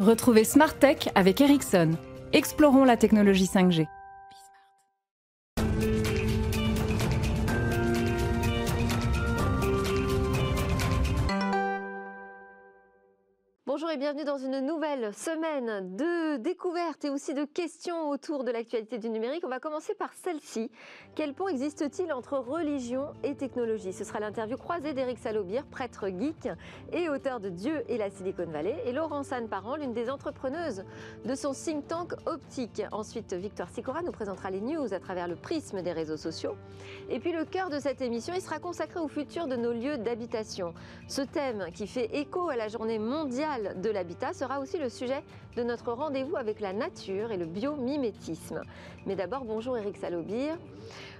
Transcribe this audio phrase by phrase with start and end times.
[0.00, 1.90] Retrouvez Smart Tech avec Ericsson.
[2.32, 3.86] Explorons la technologie 5G.
[13.80, 18.50] Bonjour et bienvenue dans une nouvelle semaine de découvertes et aussi de questions autour de
[18.50, 19.42] l'actualité du numérique.
[19.42, 20.70] On va commencer par celle-ci.
[21.14, 23.94] Quel pont existe-t-il entre religion et technologie?
[23.94, 26.50] Ce sera l'interview croisée d'Éric Salobir, prêtre geek
[26.92, 30.84] et auteur de Dieu et la Silicon Valley, et Laurence Anne Parent, l'une des entrepreneuses
[31.24, 32.82] de son think tank optique.
[32.92, 36.54] Ensuite, Victoire Sicora nous présentera les news à travers le prisme des réseaux sociaux.
[37.08, 39.96] Et puis le cœur de cette émission, il sera consacré au futur de nos lieux
[39.96, 40.74] d'habitation.
[41.08, 45.22] Ce thème qui fait écho à la journée mondiale de l'habitat sera aussi le sujet
[45.56, 48.62] de notre rendez-vous avec la nature et le biomimétisme.
[49.06, 50.56] Mais d'abord, bonjour Eric Salobir.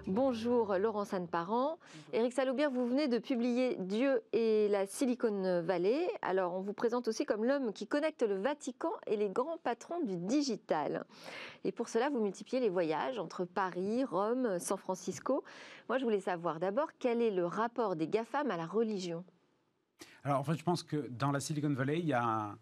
[0.07, 1.79] Bonjour Laurence Anne-Parent.
[2.13, 6.09] Eric Salobir, vous venez de publier Dieu et la Silicon Valley.
[6.23, 10.01] Alors, on vous présente aussi comme l'homme qui connecte le Vatican et les grands patrons
[10.01, 11.05] du digital.
[11.65, 15.45] Et pour cela, vous multipliez les voyages entre Paris, Rome, San Francisco.
[15.89, 19.25] Moi, je voulais savoir d'abord quel est le rapport des GAFAM à la religion?
[20.25, 22.55] Alors en fait, je pense que dans la Silicon Valley, il y a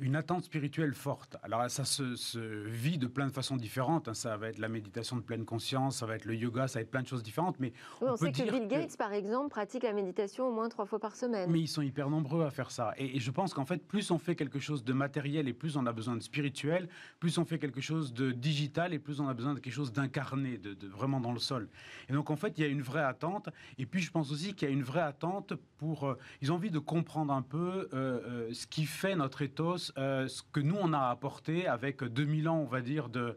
[0.00, 1.36] une attente spirituelle forte.
[1.42, 4.08] Alors ça se, vit de plein de façons différentes.
[4.08, 4.14] Hein.
[4.14, 6.82] Ça va être la méditation de pleine conscience, ça va être le yoga, ça va
[6.82, 7.58] être plein de choses différentes.
[7.60, 10.98] Mais on, sait que Bill Gates, par exemple, pratique la méditation au moins trois fois
[10.98, 11.50] par semaine.
[11.50, 12.94] Mais ils sont hyper nombreux à faire ça.
[12.96, 15.86] Et, je pense qu'en fait, plus on fait quelque chose de matériel et plus on
[15.86, 19.34] a besoin de spirituel, plus on fait quelque chose de digital et plus on a
[19.34, 21.68] besoin de quelque chose d'incarné, de, vraiment dans le sol.
[22.08, 23.48] Et donc en fait, il y a une vraie attente.
[23.78, 26.08] Et puis je pense aussi qu'il y a une vraie attente pour...
[26.08, 29.89] Euh, ils ont envie de comprendre un peu euh, euh, ce qui fait notre ethos
[29.98, 33.36] euh, ce que nous, on a apporté avec 2000 ans, on va dire, de,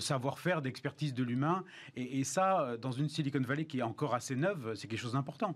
[0.00, 1.64] savoir-faire, d'expertise de l'humain.
[1.96, 5.12] Et, ça, euh, dans une Silicon Valley qui est encore assez neuve, c'est quelque chose
[5.12, 5.54] d'important.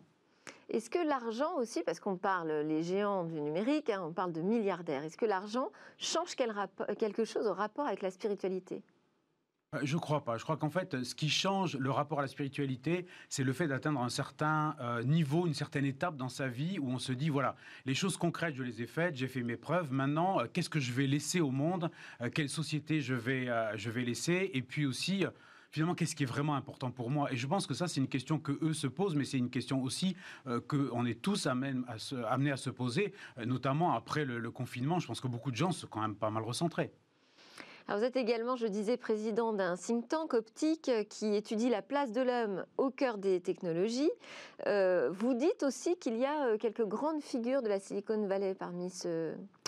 [0.68, 4.40] Est-ce que l'argent aussi, parce qu'on parle les géants du numérique, hein, on parle de
[4.40, 8.82] milliardaires, est-ce que l'argent change quelque chose au rapport avec la spiritualité?
[9.80, 10.36] Je crois pas.
[10.36, 13.68] Je crois qu'en fait, ce qui change le rapport à la spiritualité, c'est le fait
[13.68, 17.30] d'atteindre un certain euh, niveau, une certaine étape dans sa vie où on se dit
[17.30, 17.56] voilà,
[17.86, 19.90] les choses concrètes, je les ai faites, j'ai fait mes preuves.
[19.90, 21.90] Maintenant, euh, qu'est-ce que je vais laisser au monde?
[22.34, 24.50] Quelle société je vais, je vais laisser?
[24.54, 25.24] Et puis aussi
[25.70, 27.32] finalement, qu'est-ce qui est vraiment important pour moi?
[27.32, 29.50] Et je pense que ça, c'est une question que eux se posent, mais c'est une
[29.50, 34.24] question aussi que qu'on est tous amenés à se, amenés à se poser, notamment après
[34.24, 34.98] le, le, confinement.
[34.98, 36.92] Je pense que beaucoup de gens sont quand même pas mal recentrés
[37.88, 42.22] vous êtes également, je disais, président d'un think tank optique qui étudie la place de
[42.22, 44.10] l'homme au cœur des technologies.
[44.66, 48.54] Euh, vous dites aussi qu'il y a euh, quelques grandes figures de la Silicon Valley
[48.54, 48.90] parmi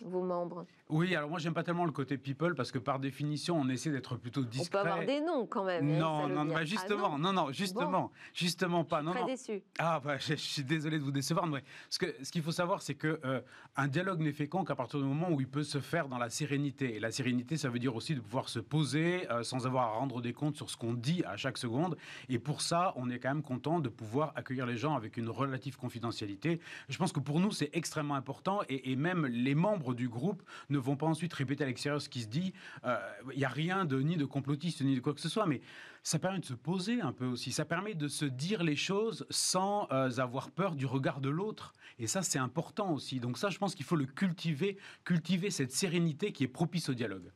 [0.02, 0.66] vos membres.
[0.90, 3.90] Oui, alors moi j'aime pas tellement le côté people parce que par définition on essaie
[3.90, 4.80] d'être plutôt discret.
[4.80, 5.90] On peut avoir des noms quand même.
[5.90, 7.32] Hein, non, non, bah, justement, ah non.
[7.32, 9.00] non, justement, justement pas.
[9.02, 9.62] Je suis très déçu.
[9.78, 12.82] Ah bah, je, suis désolé de vous décevoir, mais ce que ce qu'il faut savoir
[12.82, 13.40] c'est que euh,
[13.76, 16.28] un dialogue n'est fécond qu'à partir du moment où il peut se faire dans la
[16.28, 16.96] sérénité.
[16.96, 19.92] Et la sérénité, ça veut dire aussi de pouvoir se poser euh, sans avoir à
[19.98, 21.96] rendre des comptes sur ce qu'on dit à chaque seconde.
[22.28, 25.30] Et pour ça, on est quand même content de pouvoir accueillir les gens avec une
[25.30, 26.60] relative confidentialité.
[26.88, 30.42] Je pense que pour nous c'est extrêmement important et, et même les membres du groupe
[30.70, 32.54] ne vont pas ensuite répéter à l'extérieur ce qui se dit.
[32.82, 35.46] Il euh, n'y a rien de ni de complotiste ni de quoi que ce soit,
[35.46, 35.60] mais
[36.02, 37.52] ça permet de se poser un peu aussi.
[37.52, 41.72] Ça permet de se dire les choses sans euh, avoir peur du regard de l'autre.
[41.98, 43.20] Et ça, c'est important aussi.
[43.20, 46.94] Donc ça, je pense qu'il faut le cultiver, cultiver cette sérénité qui est propice au
[46.94, 47.30] dialogue.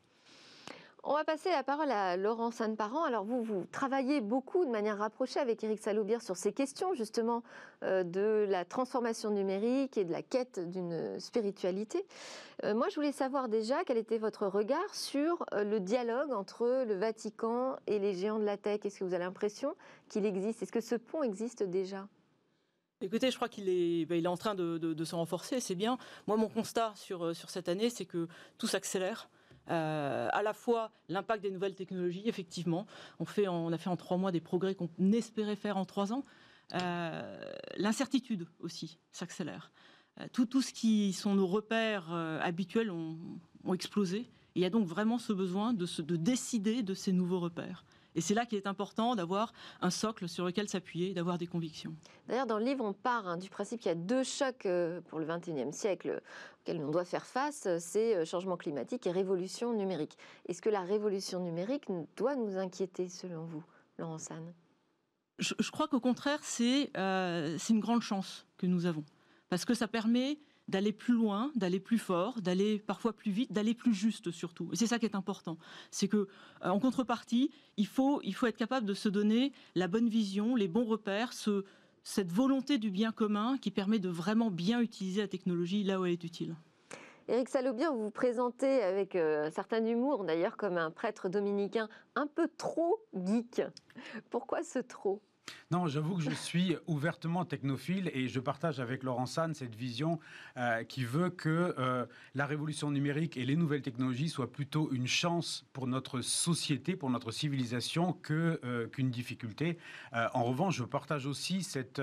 [1.04, 3.04] On va passer la parole à Laurent Sainte-Parent.
[3.04, 7.44] Alors vous, vous travaillez beaucoup de manière rapprochée avec Eric Salobir sur ces questions justement
[7.84, 12.04] euh, de la transformation numérique et de la quête d'une spiritualité.
[12.64, 16.84] Euh, moi, je voulais savoir déjà quel était votre regard sur euh, le dialogue entre
[16.84, 18.80] le Vatican et les géants de la tech.
[18.84, 19.76] Est-ce que vous avez l'impression
[20.08, 20.62] qu'il existe?
[20.62, 22.08] Est-ce que ce pont existe déjà?
[23.00, 25.96] Écoutez, je crois qu'il est, ben, en train de, se renforcer, c'est bien.
[26.26, 28.26] Moi, mon constat sur cette année, c'est que
[28.58, 29.30] tout s'accélère.
[29.70, 32.86] Euh, à la fois l'impact des nouvelles technologies, effectivement.
[33.18, 36.24] On, fait a fait en trois mois des progrès qu'on espérait faire en trois ans.
[36.74, 37.40] Euh,
[37.76, 39.70] l'incertitude aussi s'accélère.
[40.20, 43.18] Euh, tout, tout ce qui sont nos repères habituels ont,
[43.74, 44.30] explosé.
[44.54, 47.84] il y a donc vraiment ce besoin de, de décider de ces nouveaux repères.
[48.18, 51.94] Et c'est là qu'il est important d'avoir un socle sur lequel s'appuyer, d'avoir des convictions.
[52.26, 55.00] D'ailleurs, dans le livre, on part hein, du principe qu'il y a deux chocs euh,
[55.02, 56.20] pour le XXIe siècle
[56.60, 60.18] auxquels on doit faire face, c'est euh, changement climatique et révolution numérique.
[60.48, 61.84] Est-ce que la révolution numérique
[62.16, 63.62] doit nous inquiéter, selon vous,
[63.98, 64.52] Laurent San?
[65.38, 66.40] Je, crois qu'au contraire,
[66.96, 69.04] euh, c'est une grande chance que nous avons.
[69.48, 73.74] Parce que ça permet d'aller plus loin, d'aller plus fort, d'aller parfois plus vite, d'aller
[73.74, 74.68] plus juste surtout.
[74.72, 75.58] Et c'est ça qui est important.
[75.90, 79.88] C'est que euh, en contrepartie, il faut, il faut être capable de se donner la
[79.88, 81.64] bonne vision, les bons repères, ce,
[82.02, 86.04] cette volonté du bien commun qui permet de vraiment bien utiliser la technologie là où
[86.04, 86.54] elle est utile.
[87.28, 92.26] Éric Salobien, vous vous présentez avec un certain humour, d'ailleurs, comme un prêtre dominicain un
[92.26, 93.60] peu trop geek.
[94.30, 95.20] Pourquoi ce trop?
[95.70, 100.18] Non, j'avoue que je suis ouvertement technophile et je partage avec Laurent San cette vision
[100.56, 105.06] euh, qui veut que euh, la révolution numérique et les nouvelles technologies soient plutôt une
[105.06, 109.78] chance pour notre société, pour notre civilisation, euh, qu'une difficulté.
[110.12, 112.00] en revanche, je partage aussi cette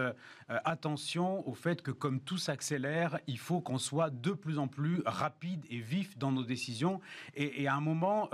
[0.48, 5.02] attention au fait que comme tout s'accélère, il faut qu'on soit de plus en plus
[5.06, 7.02] rapide et vif dans nos décisions.
[7.36, 8.30] Et à un moment,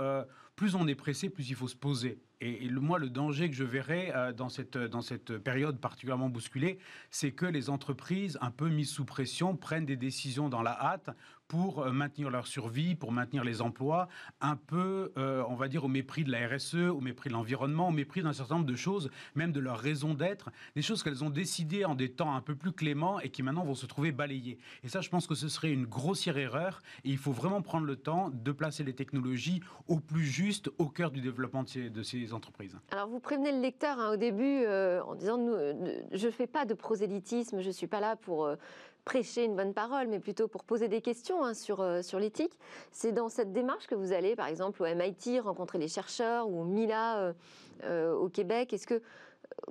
[0.62, 2.20] plus on est pressé, plus il faut se poser.
[2.40, 6.28] Et, le, moi, le danger que je verrais euh, dans, cette, dans cette période particulièrement
[6.28, 6.78] bousculée,
[7.10, 11.10] c'est que les entreprises, un peu mises sous pression, prennent des décisions dans la hâte
[11.52, 14.08] pour euh, maintenir leur survie, pour maintenir les emplois,
[14.40, 17.88] un peu, euh, on va dire, au mépris de la RSE, au mépris de l'environnement,
[17.88, 21.22] au mépris d'un certain nombre de choses, même de leur raison d'être, des choses qu'elles
[21.22, 24.12] ont décidées en des temps un peu plus cléments et qui maintenant vont se trouver
[24.12, 24.56] balayées.
[24.82, 27.84] Et ça, je pense que ce serait une grossière erreur et il faut vraiment prendre
[27.84, 32.32] le temps de placer les technologies au plus juste, au cœur du développement de ces,
[32.32, 32.78] entreprises.
[32.92, 35.36] Alors, vous prévenez le lecteur hein, au début euh, en disant,
[36.12, 38.48] je ne fais pas de prosélytisme, je ne suis pas là pour
[39.04, 42.58] prêcher une bonne parole, mais plutôt pour poser des questions hein, sur, euh, sur l'éthique.
[42.92, 46.62] C'est dans cette démarche que vous allez, par exemple, au MIT, rencontrer les chercheurs ou
[46.62, 47.32] au MILA euh,
[47.84, 48.72] euh, au Québec.
[48.72, 49.02] Est-ce que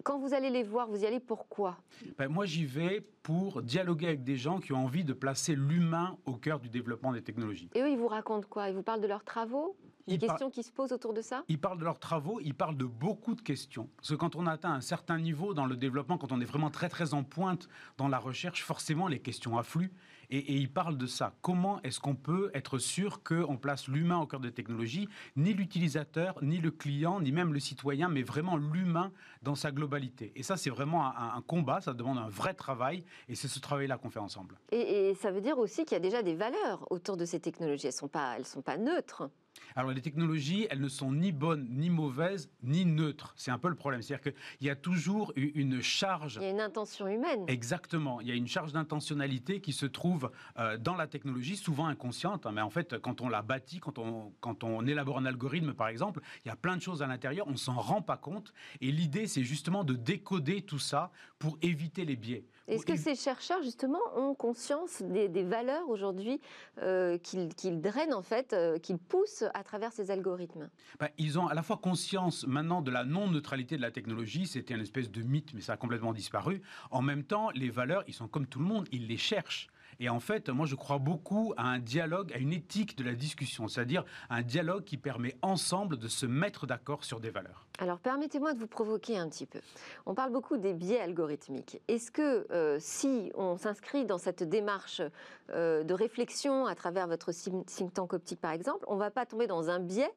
[0.03, 1.77] quand vous allez les voir, vous y allez pourquoi
[2.17, 6.17] ben, Moi, j'y vais pour dialoguer avec des gens qui ont envie de placer l'humain
[6.25, 7.69] au cœur du développement des technologies.
[7.75, 8.69] Et eux, ils vous racontent quoi?
[8.69, 9.75] Ils vous parlent de leurs travaux?
[10.07, 11.43] Des questions qui se posent autour de ça?
[11.47, 13.87] Ils parlent de leurs travaux, ils parlent de beaucoup de questions.
[13.97, 16.69] Parce que quand on atteint un certain niveau dans le développement, quand on est vraiment
[16.69, 19.93] très très en pointe dans la recherche, forcément les questions affluent.
[20.29, 21.33] Et, et ils parlent de ça.
[21.41, 25.07] Comment est-ce qu'on peut être sûr qu'on place l'humain au cœur des technologies?
[25.35, 30.31] Ni l'utilisateur, ni le client, ni même le citoyen, mais vraiment l'humain dans sa globalité.
[30.35, 33.03] Et ça, c'est vraiment un, combat, ça demande un vrai travail.
[33.27, 34.59] Et c'est ce travail-là qu'on fait ensemble.
[34.71, 37.39] Et, et, ça veut dire aussi qu'il y a déjà des valeurs autour de ces
[37.39, 37.87] technologies.
[37.87, 39.29] Elles ne sont, pas, elles sont pas neutres.
[39.75, 43.33] Alors les technologies, elles ne sont ni bonnes, ni mauvaises, ni neutres.
[43.37, 44.01] C'est un peu le problème.
[44.01, 46.37] C'est-à-dire qu'il y a toujours une charge.
[46.41, 47.45] Il y a une intention humaine.
[47.47, 48.21] Exactement.
[48.21, 52.45] Il y a une charge d'intentionnalité qui se trouve euh, dans la technologie, souvent inconsciente.
[52.45, 52.51] Hein.
[52.53, 55.87] mais en fait, quand on la bâtit, quand on, quand on élabore un algorithme, par
[55.87, 58.53] exemple, il y a plein de choses à l'intérieur, on s'en rend pas compte.
[58.81, 62.45] Et l'idée, c'est justement de décoder tout ça pour éviter les biais.
[62.67, 66.39] Est-ce que ces chercheurs, justement, ont conscience des, valeurs aujourd'hui
[66.81, 70.69] euh, qu'ils drainent, en fait, euh, qu'ils poussent à travers ces algorithmes?
[70.99, 74.75] Ben, Ils ont à la fois conscience maintenant de la non-neutralité de la technologie, c'était
[74.75, 76.61] une espèce de mythe, mais ça a complètement disparu.
[76.91, 79.67] En même temps, les valeurs, ils sont comme tout le monde, ils les cherchent.
[80.03, 83.13] Et en fait, moi, je crois beaucoup à un dialogue, à une éthique de la
[83.13, 87.67] discussion, c'est-à-dire un dialogue qui permet ensemble de se mettre d'accord sur des valeurs.
[87.77, 89.59] Alors, permettez-moi de vous provoquer un petit peu.
[90.07, 91.79] On parle beaucoup des biais algorithmiques.
[91.87, 95.03] Est-ce que euh, si on s'inscrit dans cette démarche
[95.51, 99.27] euh, de réflexion à travers votre think tank optique, par exemple, on ne va pas
[99.27, 100.11] tomber dans un biais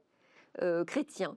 [0.62, 1.36] euh, chrétien?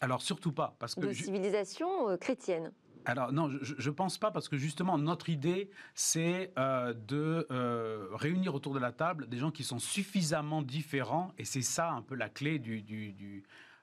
[0.00, 2.72] Alors surtout pas, parce que de civilisation chrétienne.
[3.10, 8.06] Alors non, je ne pense pas parce que justement notre idée c'est euh, de euh,
[8.12, 12.02] réunir autour de la table des gens qui sont suffisamment différents et c'est ça un
[12.02, 13.42] peu la clé du, du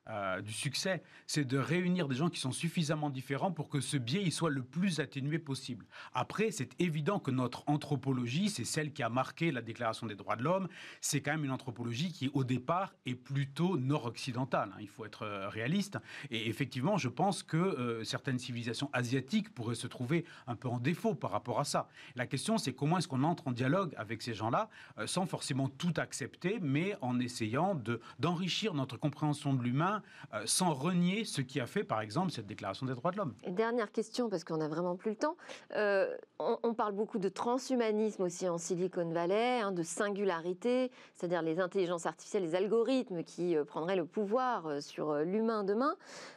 [0.09, 3.97] euh, du succès, c'est de réunir des gens qui sont suffisamment différents pour que ce
[3.97, 5.85] biais il soit le plus atténué possible.
[6.13, 10.37] Après, c'est évident que notre anthropologie, c'est celle qui a marqué la Déclaration des droits
[10.37, 10.69] de l'homme,
[11.01, 14.71] c'est quand même une anthropologie qui, au départ, est plutôt nord-occidentale.
[14.73, 14.77] Hein.
[14.79, 15.97] il faut être euh, réaliste.
[16.31, 20.79] Et effectivement, je pense que euh, certaines civilisations asiatiques pourraient se trouver un peu en
[20.79, 21.89] défaut par rapport à ça.
[22.15, 24.69] La question, c'est comment est-ce qu'on entre en dialogue avec ces gens-là,
[25.05, 29.96] sans forcément tout accepter, mais en essayant de, d'enrichir notre compréhension de l'humain
[30.33, 33.33] euh, sans renier ce qui a fait, par exemple, cette déclaration des droits de l'homme.
[33.47, 35.37] Dernière question, parce qu'on n'a vraiment plus le temps.
[35.75, 41.59] Euh, on, parle beaucoup de transhumanisme aussi en Silicon Valley, hein, de singularité, c'est-à-dire les
[41.59, 45.95] intelligences artificielles, les algorithmes qui euh, prendraient le pouvoir sur l'humain demain.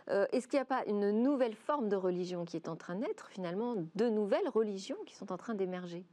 [0.08, 3.28] Est-ce qu'il n'y a pas une nouvelle forme de religion qui est en train d'être,
[3.28, 6.04] finalement, de nouvelles religions qui sont en train d'émerger?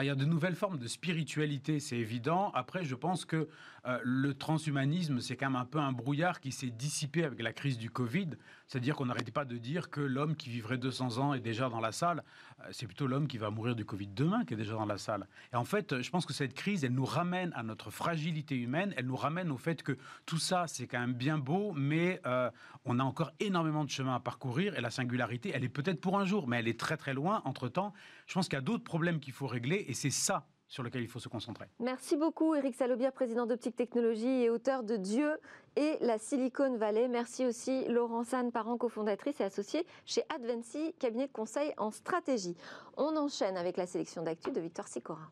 [0.00, 2.50] Il y a de nouvelles formes de spiritualité, c'est évident.
[2.54, 3.48] Après, je pense que
[3.86, 7.52] euh, le transhumanisme, c'est quand même un peu un brouillard qui s'est dissipé avec la
[7.52, 8.30] crise du Covid.
[8.66, 11.80] C'est-à-dire qu'on n'arrêtait pas de dire que l'homme qui vivrait 200 ans est déjà dans
[11.80, 12.24] la salle.
[12.60, 14.96] Euh, c'est plutôt l'homme qui va mourir du Covid demain qui est déjà dans la
[14.96, 15.26] salle.
[15.52, 18.94] Et en fait, je pense que cette crise, elle nous ramène à notre fragilité humaine.
[18.96, 22.50] Elle nous ramène au fait que tout ça, c'est quand même bien beau, mais euh,
[22.86, 24.76] on a encore énormément de chemin à parcourir.
[24.76, 27.42] Et la singularité, elle est peut-être pour un jour, mais elle est très très loin.
[27.44, 27.92] Entre-temps,
[28.26, 29.84] je pense qu'il y a d'autres problèmes qu'il faut régler.
[29.88, 31.66] Et c'est ça sur lequel il faut se concentrer.
[31.78, 35.38] Merci beaucoup Eric Salobia, président d'Optique Technologie et auteur de Dieu
[35.76, 37.08] et la Silicon Valley.
[37.08, 42.56] Merci aussi Laurent San, parent cofondatrice et associée chez Advency, cabinet de conseil en stratégie.
[42.96, 45.30] On enchaîne avec la sélection d'actu de Victor Sicora.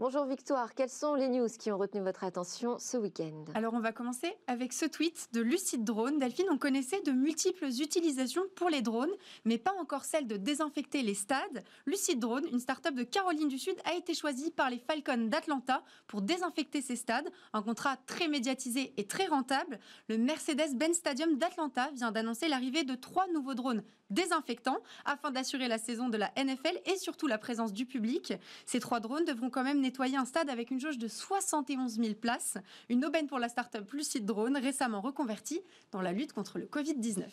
[0.00, 3.44] Bonjour Victoire, quelles sont les news qui ont retenu votre attention ce week-end?
[3.52, 6.18] Alors on va commencer avec ce tweet de Lucide Drone.
[6.18, 9.12] Delphine, on connaissait de multiples utilisations pour les drones,
[9.44, 11.62] mais pas encore celle de désinfecter les stades.
[11.84, 15.84] Lucide Drone, une start-up de Caroline du Sud, a été choisie par les Falcons d'Atlanta
[16.06, 17.28] pour désinfecter ces stades.
[17.52, 19.78] Un contrat très médiatisé et très rentable.
[20.08, 25.78] Le Mercedes-Benz Stadium d'Atlanta vient d'annoncer l'arrivée de trois nouveaux drones désinfectants afin d'assurer la
[25.78, 28.34] saison de la NFL et surtout la présence du public.
[28.66, 32.14] Ces trois drones devront quand même nettoyer un stade avec une jauge de 71 000
[32.14, 32.58] places.
[32.88, 35.60] Une aubaine pour la start-up Lucid Drone, récemment reconvertie
[35.92, 37.24] dans la lutte contre le Covid-19.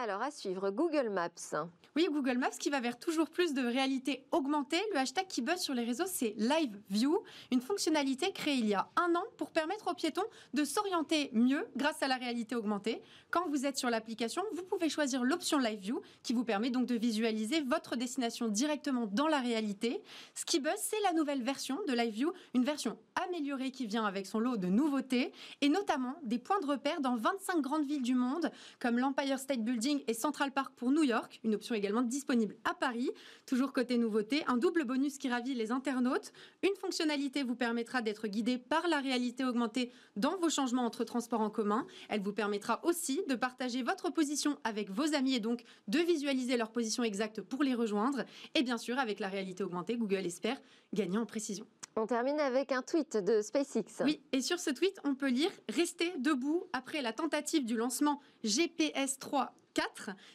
[0.00, 1.66] Alors, à suivre, Google Maps.
[1.96, 4.80] Oui, Google Maps qui va vers toujours plus de réalité augmentée.
[4.92, 7.18] Le hashtag qui buzz sur les réseaux, c'est Live View,
[7.50, 10.22] une fonctionnalité créée il y a un an pour permettre aux piétons
[10.54, 13.02] de s'orienter mieux grâce à la réalité augmentée.
[13.30, 16.86] Quand vous êtes sur l'application, vous pouvez choisir l'option Live View qui vous permet donc
[16.86, 20.00] de visualiser votre destination directement dans la réalité.
[20.36, 24.04] Ce qui buzz, c'est la nouvelle version de Live View, une version améliorée qui vient
[24.04, 28.02] avec son lot de nouveautés et notamment des points de repère dans 25 grandes villes
[28.02, 32.00] du monde comme l'Empire State Building et Central Park pour New York, une option également
[32.00, 33.10] disponible à Paris.
[33.44, 36.32] Toujours côté nouveauté, un double bonus qui ravit les internautes.
[36.62, 41.42] Une fonctionnalité vous permettra d'être guidé par la réalité augmentée dans vos changements entre transports
[41.42, 41.86] en commun.
[42.08, 46.56] Elle vous permettra aussi de partager votre position avec vos amis et donc de visualiser
[46.56, 48.24] leur position exacte pour les rejoindre.
[48.54, 50.58] Et bien sûr, avec la réalité augmentée, Google espère
[50.94, 51.66] gagner en précision.
[52.00, 54.04] On termine avec un tweet de SpaceX.
[54.04, 58.20] Oui, et sur ce tweet, on peut lire Restez debout après la tentative du lancement
[58.44, 59.52] GPS 3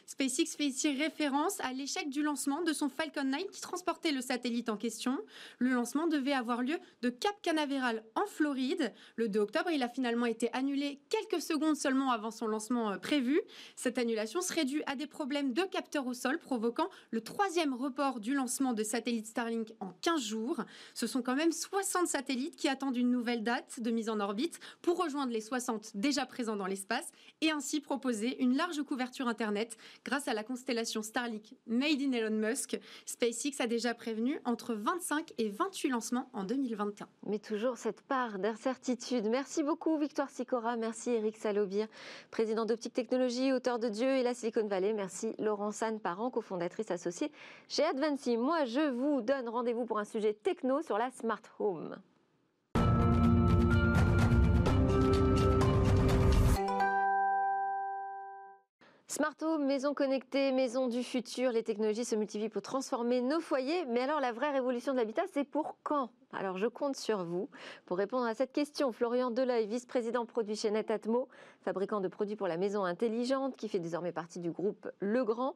[0.06, 4.20] SpaceX fait ici référence à l'échec du lancement de son Falcon 9 qui transportait le
[4.20, 5.18] satellite en question.
[5.58, 9.70] Le lancement devait avoir lieu de Cap Canaveral en Floride le 2 octobre.
[9.70, 13.40] Il a finalement été annulé quelques secondes seulement avant son lancement euh, prévu.
[13.76, 18.20] Cette annulation serait due à des problèmes de capteurs au sol provoquant le troisième report
[18.20, 20.64] du lancement de satellites Starlink en 15 jours.
[20.94, 24.58] Ce sont quand même 60 satellites qui attendent une nouvelle date de mise en orbite
[24.82, 27.10] pour rejoindre les 60 déjà présents dans l'espace
[27.40, 32.36] et ainsi proposer une large couverture Internet grâce à la constellation Starlink Made in Elon
[32.36, 32.78] Musk.
[33.06, 37.08] SpaceX a déjà prévenu entre 25 et 28 lancements en 2021.
[37.26, 39.26] Mais toujours cette part d'incertitude.
[39.26, 41.86] Merci beaucoup Victoire Sicora, merci Eric Salobir,
[42.30, 44.92] président d'Optique Technologie, auteur de Dieu et la Silicon Valley.
[44.92, 47.30] Merci Laurent San Parent, cofondatrice associée
[47.68, 48.36] chez Advancy.
[48.36, 51.96] Moi, je vous donne rendez-vous pour un sujet techno sur la Smart Home.
[59.14, 63.84] Smart Home, maison connectée, maison du futur, les technologies se multiplient pour transformer nos foyers.
[63.84, 66.10] Mais alors la vraie révolution de l'habitat, c'est pour quand?
[66.32, 67.48] Alors je compte sur vous
[67.86, 68.90] pour répondre à cette question.
[68.90, 71.28] Florian Deleuil, vice-président produit chez Netatmo,
[71.60, 75.54] fabricant de produits pour la maison intelligente qui fait désormais partie du groupe Legrand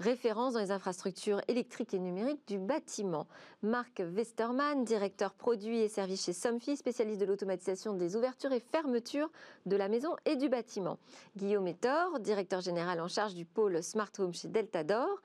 [0.00, 3.26] référence dans les infrastructures électriques et numériques du bâtiment.
[3.62, 9.30] Marc Westermann, directeur produits et services chez Somfy, spécialiste de l'automatisation des ouvertures et fermetures
[9.66, 10.98] de la maison et du bâtiment.
[11.36, 15.20] Guillaume Etor, directeur général en charge du pôle Smart Home chez Deltador,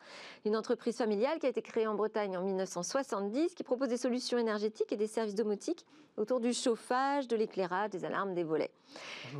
[0.46, 4.38] une entreprise familiale qui a été créée en Bretagne en 1970 qui propose des solutions
[4.38, 5.86] énergétiques et des services domotiques
[6.18, 8.72] autour du chauffage, de l'éclairage, des alarmes, des volets.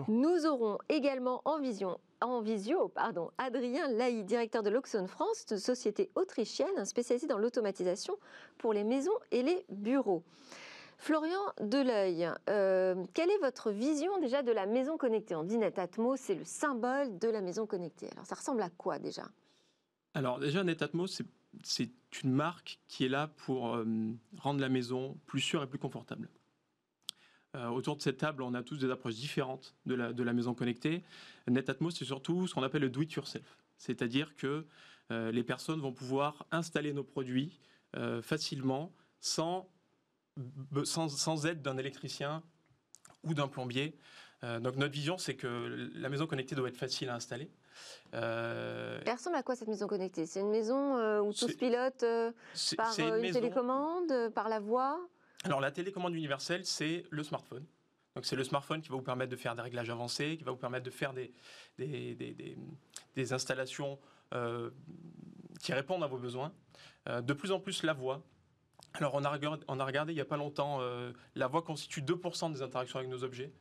[0.08, 6.12] Nous aurons également en vision en visio, pardon, Adrien Laï, directeur de l'Oxon France, société
[6.16, 8.18] autrichienne spécialisée dans l'automatisation
[8.58, 10.24] pour les maisons et les bureaux.
[10.98, 15.36] Florian Deleuil, euh, quelle est votre vision déjà de la maison connectée?
[15.36, 18.10] On dit Netatmo, c'est le symbole de la maison connectée.
[18.14, 19.24] Alors ça ressemble à quoi déjà?
[20.14, 21.90] Alors déjà, Netatmo, c'est
[22.24, 23.86] une marque qui est là pour euh,
[24.38, 26.30] rendre la maison plus sûre et plus confortable.
[27.56, 30.34] Euh, autour de cette table, on a tous des approches différentes de la, de la
[30.34, 31.04] maison connectée.
[31.48, 33.58] NetAtmos, c'est surtout ce qu'on appelle le do-it-yourself.
[33.78, 34.66] C'est-à-dire que
[35.12, 37.60] euh, les personnes vont pouvoir installer nos produits
[37.96, 39.70] euh, facilement sans,
[40.84, 42.44] sans, sans aide d'un électricien
[43.24, 43.98] ou d'un plombier.
[44.44, 47.50] donc notre vision, c'est que la maison connectée doit être facile à installer.
[48.12, 50.28] Elle ressemble à quoi cette maison connectée?
[50.28, 52.06] C'est une maison où tout se pilote
[52.78, 55.00] par une télécommande, par la voix?
[55.46, 57.66] Alors la télécommande universelle, c'est le smartphone.
[58.16, 60.52] Donc c'est le smartphone qui va vous permettre de faire des réglages avancés, qui va
[60.52, 61.32] vous permettre de faire des,
[61.78, 64.00] des, installations
[64.34, 64.72] euh,
[65.62, 66.52] qui répondent à vos besoins.
[67.08, 68.24] Euh, de plus en plus la voix.
[68.94, 72.62] Alors on a, regardé, il n'y a pas longtemps, euh, la voix constitue 2% des
[72.64, 73.52] interactions avec nos objets.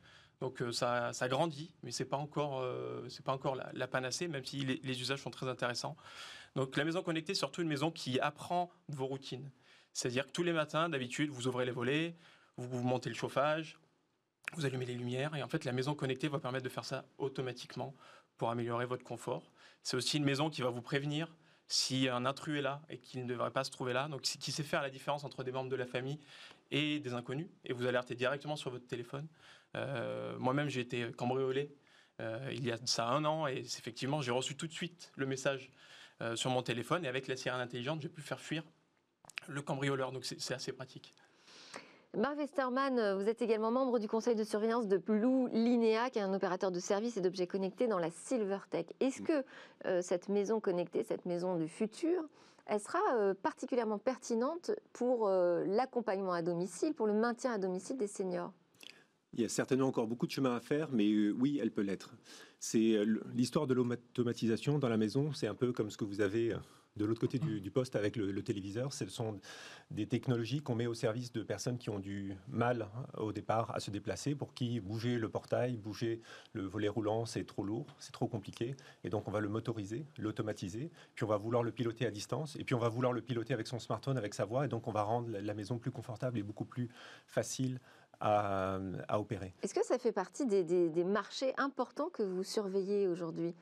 [0.41, 2.65] Donc ça, ça, grandit, mais ce n'est pas encore,
[3.23, 5.95] pas encore la, panacée, même si les, les, usages sont très intéressants.
[6.55, 9.49] Donc la maison connectée, c'est surtout une maison qui apprend vos routines.
[9.95, 12.15] C'est-à-dire que tous les matins, d'habitude, vous ouvrez les volets,
[12.57, 13.79] vous, montez le chauffage,
[14.53, 17.05] vous allumez les lumières, et en fait, la maison connectée va permettre de faire ça
[17.17, 17.95] automatiquement
[18.35, 19.53] pour améliorer votre confort.
[19.83, 21.33] C'est aussi une maison qui va vous prévenir
[21.69, 24.51] si un intrus est là et qu'il ne devrait pas se trouver là, donc qui
[24.51, 26.19] sait faire la différence entre des membres de la famille
[26.71, 29.29] et des inconnus, et vous alertez directement sur votre téléphone.
[29.77, 31.73] Euh, moi-même, j'ai été cambriolé
[32.19, 35.25] euh, il y a ça un an, et effectivement, j'ai reçu tout de suite le
[35.25, 35.71] message
[36.21, 38.63] euh, sur mon téléphone, et avec la sirène intelligente, j'ai pu faire fuir
[39.49, 41.13] le cambrioleur, donc c'est assez pratique.
[42.17, 46.21] Marc Westerman, vous êtes également membre du conseil de surveillance de Blue Linea, qui est
[46.21, 48.93] un opérateur de services et d'objets connectés dans la Silvertech.
[49.01, 49.43] Est-ce que
[50.01, 52.23] cette maison connectée, cette maison du futur,
[52.67, 52.99] elle sera
[53.43, 58.53] particulièrement pertinente pour l'accompagnement à domicile, pour le maintien à domicile des seniors?
[59.35, 61.81] Il y a certainement encore beaucoup de chemin à faire, mais euh, oui, elle peut
[61.81, 62.15] l'être.
[62.59, 66.21] C'est euh, l'histoire de l'automatisation dans la maison, c'est un peu comme ce que vous
[66.21, 66.57] avez euh,
[66.95, 68.93] de l'autre côté du, poste avec le, téléviseur.
[68.93, 69.39] Ce sont
[69.91, 72.87] des technologies qu'on met au service de personnes qui ont du mal
[73.17, 76.21] au départ à se déplacer, pour qui bouger le portail, bouger
[76.53, 78.75] le volet roulant, c'est trop lourd, c'est trop compliqué.
[79.03, 82.55] Et donc on va le motoriser, l'automatiser, puis on va vouloir le piloter à distance,
[82.55, 84.87] et puis on va vouloir le piloter avec son smartphone, avec sa voix, et donc
[84.87, 86.89] on va rendre la maison plus confortable et beaucoup plus
[87.25, 87.79] facile
[88.19, 88.79] à,
[89.19, 89.53] opérer.
[89.61, 93.53] Est-ce que ça fait partie des, marchés importants que vous surveillez aujourd'hui?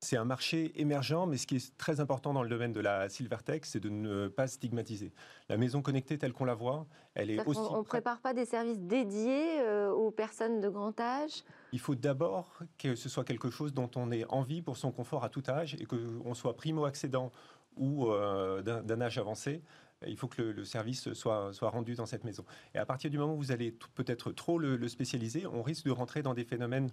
[0.00, 3.08] C'est un marché émergent, mais ce qui est très important dans le domaine de la
[3.08, 5.12] Silvertech, c'est de ne pas stigmatiser.
[5.48, 7.60] La maison connectée telle qu'on la voit, elle est aussi...
[7.70, 11.42] On ne prépare pas des services dédiés euh, aux personnes de grand âge?
[11.72, 15.24] Il faut d'abord que ce soit quelque chose dont on ait envie pour son confort
[15.24, 17.32] à tout âge et qu'on soit primo-accédant
[17.76, 19.62] ou euh, d'un âge avancé
[20.06, 22.44] il faut que le, service soit, soit, rendu dans cette maison.
[22.72, 25.90] Et à partir du moment où vous allez peut-être trop le, spécialiser, on risque de
[25.90, 26.90] rentrer dans des phénomènes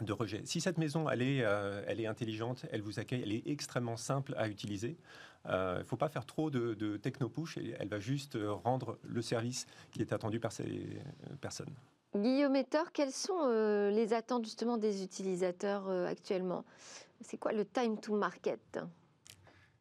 [0.00, 0.42] de rejet.
[0.44, 3.96] Si cette maison, elle est, euh, elle est intelligente, elle vous accueille, elle est extrêmement
[3.96, 4.96] simple à utiliser,
[5.46, 9.22] euh, il ne faut pas faire trop de, de techno-push, elle va juste rendre le
[9.22, 11.00] service qui est attendu par ces
[11.40, 11.74] personnes.
[12.14, 16.64] Guillaume Etter, quelles sont euh, les attentes justement des utilisateurs actuellement?
[17.20, 18.78] C'est quoi le time to market?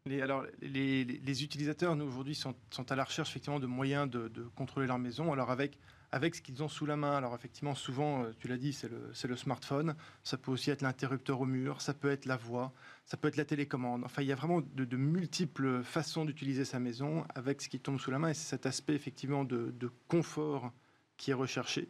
[0.05, 2.55] Les, alors, les, utilisateurs, nous, aujourd'hui, sont,
[2.89, 5.31] à la recherche, effectivement, de moyens de, contrôler leur maison.
[5.31, 5.77] Alors, avec,
[6.11, 8.89] avec ce qu'ils ont sous la main, alors, effectivement, souvent, euh, tu l'as dit, c'est
[8.89, 9.95] le, smartphone.
[10.23, 12.73] Ça peut aussi être l'interrupteur au mur, ça peut être la voix,
[13.05, 14.03] ça peut être la télécommande.
[14.03, 17.99] Enfin, il y a vraiment de, multiples façons d'utiliser sa maison avec ce qui tombe
[17.99, 18.29] sous la main.
[18.29, 20.71] Et c'est cet aspect, effectivement, de confort
[21.17, 21.87] qui est recherché,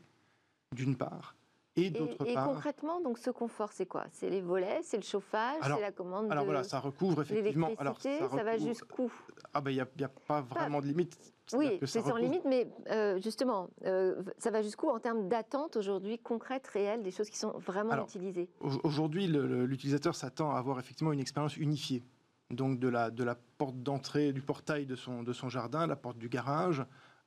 [0.75, 1.35] d'une part.
[1.77, 4.05] Et, et, concrètement, donc ce confort, c'est quoi?
[4.11, 7.69] C'est les volets, c'est le chauffage, c'est la commande Alors voilà, ça recouvre effectivement.
[7.77, 9.09] Alors, ça, ça va jusqu'où?
[9.53, 11.17] Ah ben il n'y a, pas vraiment de limite.
[11.53, 16.19] Oui, c'est sans limite, mais euh, justement, euh, ça va jusqu'où en termes d'attente aujourd'hui
[16.19, 18.49] concrète, réelle, des choses qui sont vraiment utilisées?
[18.83, 22.03] Aujourd'hui, l'utilisateur s'attend à avoir effectivement une expérience unifiée.
[22.49, 25.95] Donc de la, de la porte d'entrée, du portail de son, de son jardin, la
[25.95, 26.83] porte du garage,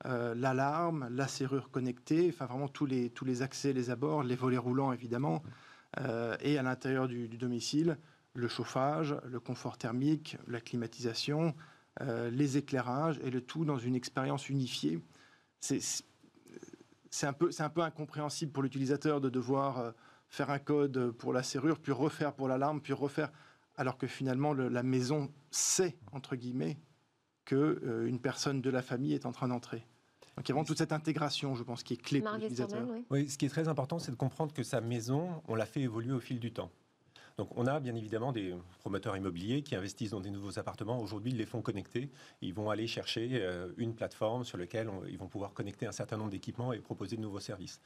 [0.06, 4.36] euh, l'alarme, la serrure connectée, enfin vraiment tous les, tous les accès, les abords, les
[4.36, 5.42] volets roulants évidemment,
[6.00, 7.96] euh, et à l'intérieur du, domicile,
[8.34, 11.54] le chauffage, le confort thermique, la climatisation,
[12.02, 15.00] euh, les éclairages, et le tout dans une expérience unifiée.
[15.60, 19.94] C'est un, peu, un peu incompréhensible pour l'utilisateur de devoir
[20.28, 23.30] faire un code pour la serrure, puis refaire pour l'alarme, puis refaire,
[23.76, 26.76] alors que finalement la maison sait, entre guillemets,
[27.44, 29.86] qu'une une personne de la famille est en train d'entrer.
[30.36, 32.86] Donc il y a vraiment toute cette intégration, je pense, qui est clé pour l'utilisateur.
[33.10, 33.28] Oui.
[33.28, 36.12] ce qui est très important, c'est de comprendre que sa maison, on l'a fait évoluer
[36.12, 36.70] au fil du temps.
[37.36, 41.00] Donc on a bien évidemment des promoteurs immobiliers qui investissent dans des nouveaux appartements.
[41.00, 42.10] Aujourd'hui, ils les font connecter.
[42.40, 46.16] Ils vont aller chercher euh, une plateforme sur laquelle ils vont pouvoir connecter un certain
[46.16, 47.80] nombre d'équipements et proposer de nouveaux services.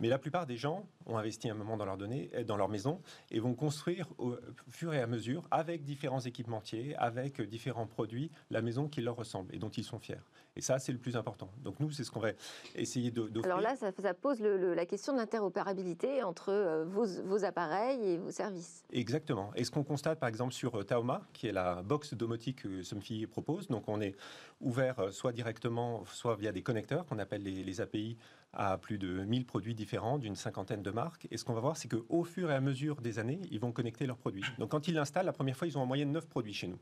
[0.00, 3.00] Mais la plupart des gens ont investi un moment dans leur, données, dans leur maison
[3.30, 4.36] et vont construire au
[4.68, 9.54] fur et à mesure, avec différents équipementiers, avec différents produits, la maison qui leur ressemble
[9.54, 10.16] et dont ils sont fiers.
[10.56, 11.50] Et ça, c'est le plus important.
[11.62, 12.32] Donc nous, c'est ce qu'on va
[12.74, 13.44] essayer d'offrir.
[13.44, 18.84] Alors là, ça, pose la question de l'interopérabilité entre euh, vos, appareils et vos services.
[18.92, 19.52] Exactement.
[19.54, 22.82] Et ce qu'on constate, par exemple, sur euh, Taoma, qui est la box domotique que
[22.82, 24.16] Somfy propose, donc on est
[24.60, 28.16] ouvert euh, soit directement, soit via des connecteurs qu'on appelle les, les API
[28.52, 31.28] à plus de 1000 produits différents d'une cinquantaine de marques.
[31.30, 33.72] Et ce qu'on va voir, c'est qu'au fur et à mesure des années, ils vont
[33.72, 34.44] connecter leurs produits.
[34.58, 36.78] Donc quand ils l'installent, la première fois, ils ont en moyenne 9 produits chez nous.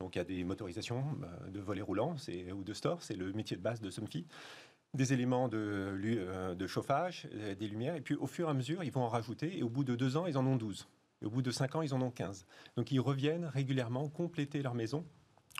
[0.00, 2.16] Donc il y a des motorisations euh, de volets roulants
[2.54, 4.26] ou de store, c'est le métier de base de Somfy.
[4.94, 7.96] Des éléments de, euh, de, chauffage, euh, des lumières.
[7.96, 9.58] Et puis au fur et à mesure, ils vont en rajouter.
[9.58, 10.86] Et au bout de deux ans, ils en ont 12.
[11.22, 12.46] Et au bout de cinq ans, ils en ont 15.
[12.76, 15.04] Donc ils reviennent régulièrement compléter leur maison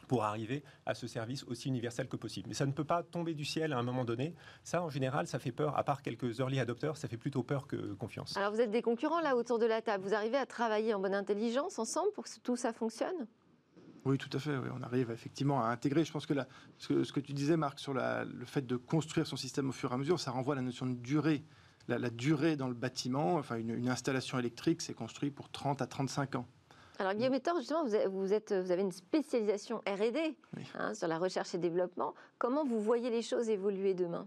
[0.07, 2.49] pour arriver à ce service aussi universel que possible.
[2.49, 4.35] Mais ça ne peut pas tomber du ciel à un moment donné.
[4.63, 5.77] Ça, en général, ça fait peur.
[5.77, 8.37] À part quelques early adopters, ça fait plutôt peur que confiance.
[8.37, 10.05] Alors, vous êtes des concurrents là autour de la table.
[10.05, 13.27] Vous arrivez à travailler en bonne intelligence ensemble pour que tout ça fonctionne?
[14.05, 14.57] Oui, tout à fait.
[14.73, 16.05] On arrive effectivement à intégrer.
[16.05, 16.35] Je pense que,
[16.79, 19.95] ce, que tu disais, Marc, sur le fait de construire son système au fur et
[19.95, 21.45] à mesure, ça renvoie à la notion de durée.
[21.89, 26.35] La, durée dans le bâtiment, enfin une installation électrique, c'est construit pour 30 à 35
[26.35, 26.49] ans.
[26.99, 30.37] Alors Guillaume justement, vous avez, vous, êtes, vous avez une spécialisation R&D
[30.75, 32.15] hein, sur la recherche et développement.
[32.39, 34.27] Comment vous voyez les choses évoluer demain?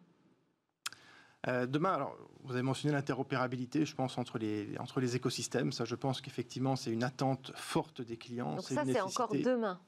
[1.48, 5.72] Euh, demain, alors, vous avez mentionné l'interopérabilité, je pense, entre les, entre les écosystèmes.
[5.72, 8.56] Ça, je pense qu'effectivement, c'est une attente forte des clients.
[8.56, 9.80] Donc ça, c'est encore demain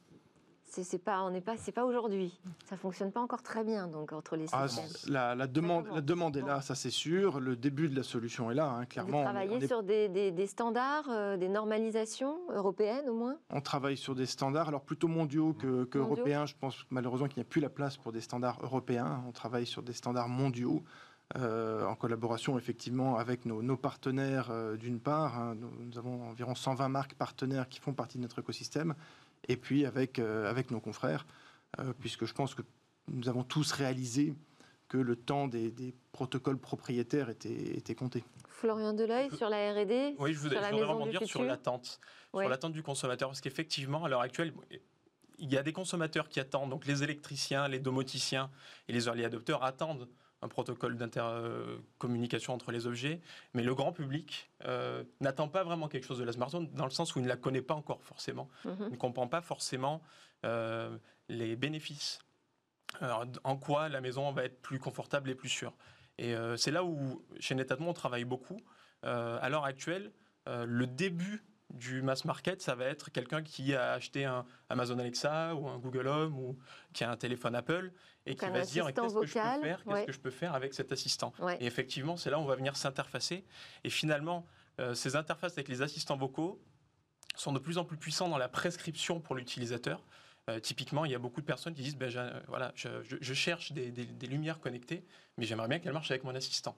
[0.72, 2.40] c'est pas, on n'est pas, c'est pas aujourd'hui.
[2.66, 4.68] Ça fonctionne pas encore très bien donc entre les ah,
[5.08, 7.40] la, la, demande, la demande est là, ça c'est sûr.
[7.40, 9.20] Le début de la solution est là, hein, clairement.
[9.20, 13.38] Vous travaillez sur des, des, standards, euh, des normalisations européennes au moins?
[13.50, 16.46] On travaille sur des standards, alors plutôt mondiaux que, européens.
[16.46, 19.24] Je pense malheureusement qu'il n'y a plus la place pour des standards européens.
[19.28, 20.84] On travaille sur des standards mondiaux.
[21.38, 25.40] Euh, en collaboration effectivement avec nos, partenaires euh, d'une part.
[25.40, 25.56] Hein.
[25.56, 28.96] nous, avons environ 120 marques partenaires qui font partie de notre écosystème
[29.48, 31.26] et puis avec, euh, avec nos confrères,
[31.80, 32.62] euh, puisque je pense que
[33.08, 34.34] nous avons tous réalisé
[34.88, 35.74] que le temps des,
[36.12, 38.24] protocoles propriétaires était, était compté.
[38.50, 42.00] Florian Deleuil sur la R&D Oui, je voudrais, je voudrais rebondir sur l'attente,
[42.32, 44.54] sur l'attente du consommateur, parce qu'effectivement, à l'heure actuelle,
[45.40, 48.52] il y a des consommateurs qui attendent, donc les électriciens, les domoticiens
[48.88, 50.08] et les early adopteurs attendent
[50.42, 53.22] un protocole d'intercommunication entre les objets,
[53.54, 56.92] mais le grand public euh, n'attend pas vraiment quelque chose de la smartphone dans le
[56.92, 58.76] sens où il ne la connaît pas encore forcément, mhm.
[58.88, 60.02] il ne comprend pas forcément
[60.46, 60.98] euh,
[61.30, 62.20] les bénéfices,
[63.44, 65.74] en quoi la maison va être plus confortable et plus sûre.
[66.18, 68.60] Et euh, c'est là où, chez Netatmo, on travaille beaucoup.
[69.04, 70.12] à l'heure actuelle,
[70.46, 71.42] le début
[71.74, 75.78] du mass market, ça va être quelqu'un qui a acheté un Amazon Alexa ou un
[75.78, 76.58] Google Home ou
[76.94, 77.92] qui a un téléphone Apple
[78.26, 80.54] et qui va se dire qu'est-ce que je peux faire, qu'est-ce que je peux faire
[80.54, 81.34] avec cet assistant?
[81.60, 83.46] Et effectivement, c'est là où on va venir s'interfacer.
[83.84, 84.46] Et finalement,
[84.80, 86.62] euh, ces interfaces avec les assistants vocaux
[87.36, 90.04] sont de plus en plus puissants dans la prescription pour l'utilisateur.
[90.52, 92.10] Euh, typiquement, il y a beaucoup de personnes qui disent ben,
[92.48, 95.04] voilà, je, cherche des, lumières connectées,
[95.38, 96.76] mais j'aimerais bien qu'elles marchent avec mon assistant.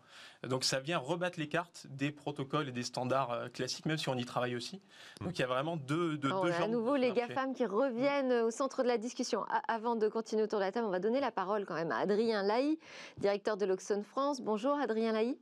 [0.48, 4.10] Donc ça vient rebattre les cartes des protocoles et des standards euh, classiques, même si
[4.10, 4.82] on y travaille aussi.
[5.22, 8.52] Donc il y a vraiment deux, deux, deux À nouveau, les GAFAM qui reviennent au
[8.52, 9.46] centre de la discussion.
[9.68, 11.98] avant de continuer autour de la table, on va donner la parole quand même à
[11.98, 12.80] Adrien Laï,
[13.18, 14.42] directeur de l'Oxon France.
[14.42, 15.38] Bonjour Adrien Laï.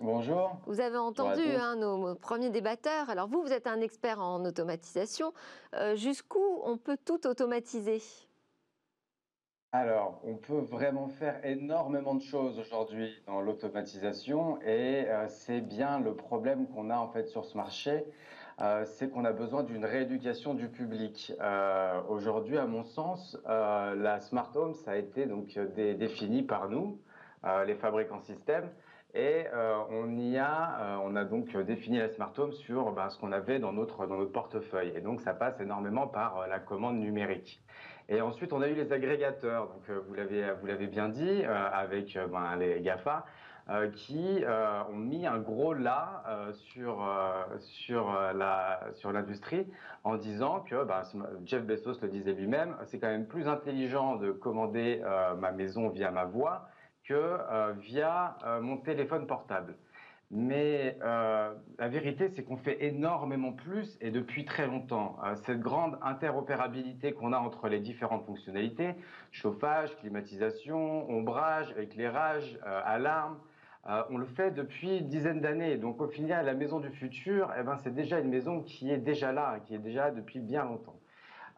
[0.00, 0.58] Bonjour.
[0.66, 3.08] Vous avez entendu hein, nos, premiers débatteurs.
[3.08, 5.32] Alors vous, vous êtes un expert en automatisation.
[5.74, 8.02] Euh, jusqu'où on peut tout automatiser?
[9.72, 15.98] Alors, on peut vraiment faire énormément de choses aujourd'hui dans l'automatisation et euh, c'est bien
[15.98, 18.04] le problème qu'on a en fait sur ce marché,
[18.60, 21.32] euh, c'est qu'on a besoin d'une rééducation du public.
[22.08, 26.98] aujourd'hui, à mon sens, la smart home, ça a été donc défini par nous,
[27.66, 28.68] les fabricants systèmes,
[29.16, 33.08] et euh, on y a, euh, on a donc défini la smart home sur bah,
[33.08, 34.92] ce qu'on avait dans notre dans notre portefeuille.
[34.94, 37.62] Et donc ça passe énormément par euh, la commande numérique.
[38.10, 39.68] Et ensuite on a eu les agrégateurs.
[39.68, 43.24] Donc vous l'avez vous l'avez bien dit avec ben, les Gafa.
[43.96, 44.44] qui
[44.88, 47.04] ont mis un gros là sur
[47.58, 49.66] sur la sur l'industrie
[50.04, 51.02] en disant que bah,
[51.44, 55.02] Jeff Bezos le disait lui-même, c'est quand même plus intelligent de commander
[55.40, 56.68] ma maison via ma voix
[57.06, 59.76] que euh, via euh, mon téléphone portable.
[60.32, 65.18] Mais euh, la vérité, c'est qu'on fait énormément plus et depuis très longtemps.
[65.36, 68.94] cette grande interopérabilité qu'on a entre les différentes fonctionnalités,
[69.30, 73.38] chauffage, climatisation, ombrage, éclairage, alarme,
[74.10, 75.76] on le fait depuis une dizaine d'années.
[75.76, 78.98] Donc au final, la maison du futur, eh ben, c'est déjà une maison qui est
[78.98, 80.98] déjà là, qui est déjà depuis bien longtemps.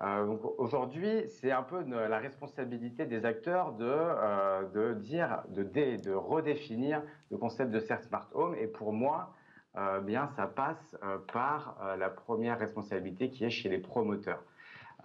[0.00, 7.36] Euh, aujourd'hui, c'est un peu la responsabilité des acteurs de, euh, dire, de, redéfinir le
[7.36, 8.54] concept de smart home.
[8.60, 9.34] Et pour moi,
[9.76, 10.96] euh, bien, ça passe
[11.32, 14.42] par la première responsabilité qui est chez les promoteurs.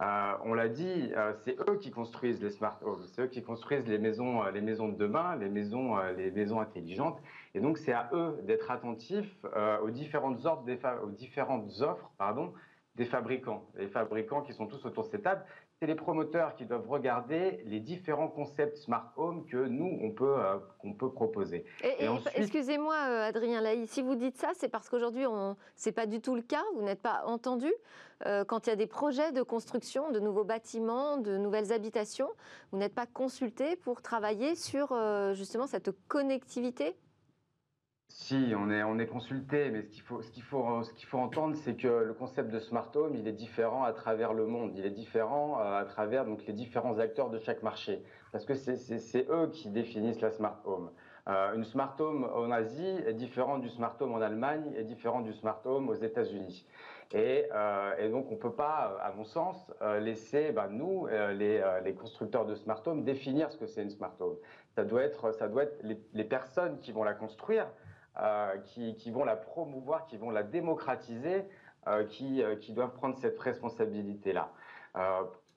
[0.00, 1.12] on l'a dit,
[1.44, 4.88] c'est eux qui construisent les smart homes, c'est eux qui construisent les maisons, les maisons
[4.88, 7.20] de demain, les maisons, intelligentes.
[7.54, 9.44] Et donc, c'est à eux d'être attentifs
[9.82, 12.52] aux différentes aux différentes offres, pardon,
[12.96, 13.66] des fabricants.
[13.76, 15.44] Les fabricants qui sont tous autour de cette table,
[15.80, 20.36] c'est les promoteurs qui doivent regarder les différents concepts smart home que nous, on peut,
[20.38, 20.58] euh,
[20.96, 21.64] peut proposer.
[21.82, 25.24] Et, Excusez-moi, euh, Adrien Laï, si vous dites ça, c'est parce qu'aujourd'hui,
[25.76, 27.72] ce n'est pas du tout le cas, vous n'êtes pas entendu.
[28.26, 32.30] Euh, quand il y a des projets de construction de nouveaux bâtiments, de nouvelles habitations,
[32.70, 34.96] vous n'êtes pas consulté pour travailler sur
[35.34, 36.96] justement cette connectivité
[38.24, 41.06] si, on est, on est consulté, mais ce qu'il faut, ce qu'il faut, ce qu'il
[41.06, 44.46] faut entendre, c'est que le concept de smart home, il est différent à travers le
[44.46, 44.72] monde.
[44.76, 48.02] Il est différent euh, à travers donc, les différents acteurs de chaque marché.
[48.32, 50.90] Parce que c'est, eux qui définissent la smart home.
[51.28, 55.24] Euh, une smart home en Asie est différente du smart home en Allemagne, est différente
[55.24, 56.66] du smart home aux États-Unis.
[57.12, 61.62] Et, euh, et, donc, on ne peut pas, à mon sens, laisser bah, nous, les,
[61.84, 64.36] les, constructeurs de smart home, définir ce que c'est une smart home.
[64.70, 67.66] Ça doit être, ça doit être les personnes qui vont la construire
[68.20, 71.44] euh, qui, vont la promouvoir, qui vont la démocratiser
[72.08, 74.50] qui, qui doivent prendre cette responsabilité-là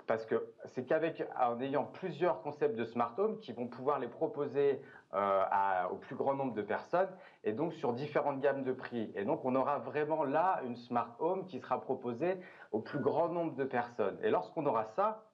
[0.07, 4.07] parce que c'est qu'avec en ayant plusieurs concepts de smart home qui vont pouvoir les
[4.07, 4.81] proposer
[5.13, 5.43] euh,
[5.91, 7.09] au plus grand nombre de personnes
[7.43, 9.11] et donc sur différentes gammes de prix.
[9.15, 12.39] Et donc on aura vraiment là une smart home qui sera proposée
[12.71, 14.17] au plus grand nombre de personnes.
[14.23, 15.25] Et lorsqu'on aura ça,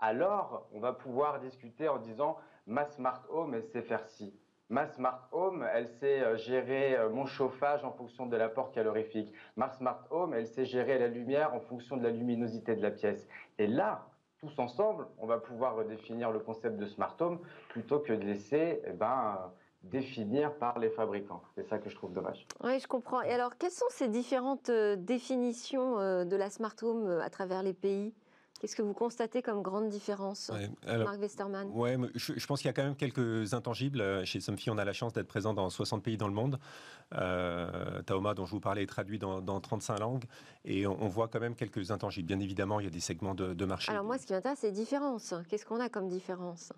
[0.00, 4.34] alors on va pouvoir discuter en disant ma smart home elle sait faire ci.
[4.68, 9.32] Ma smart home, elle sait euh, gérer euh, mon chauffage en fonction de l'apport calorifique.
[9.54, 12.90] Ma smart home, elle sait gérer la lumière en fonction de la luminosité de la
[12.90, 13.28] pièce.
[13.58, 18.12] Et là, tous ensemble, on va pouvoir redéfinir le concept de smart home plutôt que
[18.12, 19.38] de laisser eh ben,
[19.84, 21.42] définir par les fabricants.
[21.54, 22.44] C'est ça que je trouve dommage.
[22.64, 23.22] Oui, je comprends.
[23.22, 27.72] Et alors, quelles sont ces différentes euh, définitions de la smart home à travers les
[27.72, 28.12] pays?
[28.60, 30.50] Qu'est-ce que vous constatez comme grande différence,
[30.86, 31.70] Marc Westermann?
[31.72, 34.00] Ouais, je, pense qu'il y a quand même quelques intangibles.
[34.00, 36.58] Euh, chez Somfy, on a la chance d'être présent dans 60 pays dans le monde.
[37.14, 40.24] Euh, Taoma, dont je vous parlais, est traduit dans, 35 langues.
[40.64, 42.26] Et on, voit quand même quelques intangibles.
[42.26, 43.92] Bien évidemment, il y a des segments de, de marché.
[43.92, 45.34] Alors moi, ce qui m'intéresse, c'est les différences.
[45.48, 46.72] Qu'est-ce qu'on a comme différence?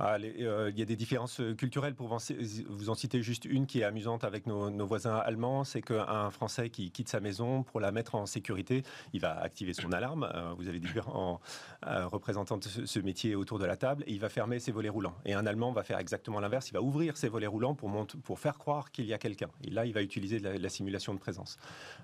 [0.00, 1.94] Euh, il y a des différences euh, culturelles.
[1.94, 6.30] Pour vous en citer juste une qui est amusante avec nos, voisins allemands, c'est qu'un
[6.30, 8.82] Français qui quitte sa maison pour la mettre en sécurité,
[9.12, 10.30] il va activer son alarme.
[10.34, 11.40] Euh, vous avez différents
[11.82, 15.14] représentants de ce, métier autour de la table et il va fermer ses volets roulants.
[15.24, 16.68] Et un Allemand va faire exactement l'inverse.
[16.68, 17.90] Il va ouvrir ses volets roulants pour,
[18.24, 19.48] pour faire croire qu'il y a quelqu'un.
[19.62, 21.58] Et là, il va utiliser la, simulation de présence.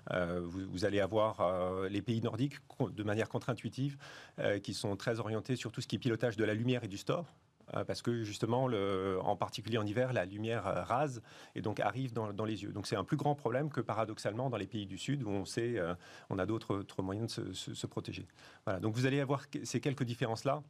[0.09, 3.97] vous, allez avoir les pays nordiques de manière contre-intuitive
[4.63, 6.97] qui sont très orientés sur tout ce qui est pilotage de la lumière et du
[6.97, 7.25] store.
[7.73, 11.21] Euh, parce que justement, en particulier en hiver, la lumière euh, rase
[11.55, 12.71] et donc arrive dans, les yeux.
[12.71, 15.45] Donc c'est un plus grand problème que paradoxalement dans les pays du Sud où on
[15.45, 15.95] sait, euh,
[16.29, 18.27] on a d'autres moyens de se, protéger.
[18.65, 18.79] Voilà.
[18.79, 20.63] Donc vous allez avoir ces quelques différences-là.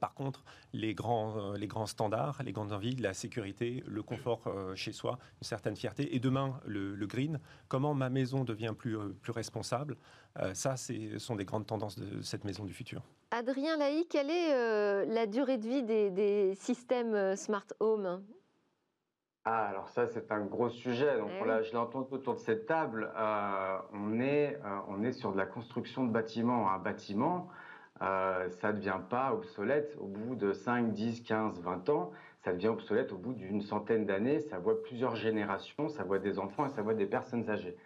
[0.00, 4.42] par contre, les grands, standards, les grandes envies, la sécurité, le confort
[4.74, 8.96] chez soi, une certaine fierté, et demain le, green, comment ma maison devient plus
[9.32, 9.96] responsable,
[10.54, 13.02] ça, ce sont des grandes tendances de cette maison du futur.
[13.32, 18.24] Adrien Laïc, quelle est euh, la durée de vie des, systèmes euh, smart home?
[19.44, 21.16] Ah, alors ça, c'est un gros sujet.
[21.16, 23.08] Donc eh là, je l'entends autour de cette table.
[23.16, 26.70] Euh, on, est, on est sur de la construction de bâtiments.
[26.72, 27.48] Un bâtiment,
[28.00, 32.10] ça ne devient pas obsolète au bout de 5, 10, 15, 20 ans.
[32.40, 34.40] Ça devient obsolète au bout d'une centaine d'années.
[34.40, 37.76] Ça voit plusieurs générations, ça voit des enfants et ça voit des personnes âgées.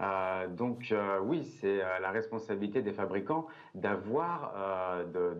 [0.00, 4.54] Euh, donc euh, oui, c'est euh, la responsabilité des fabricants d'avoir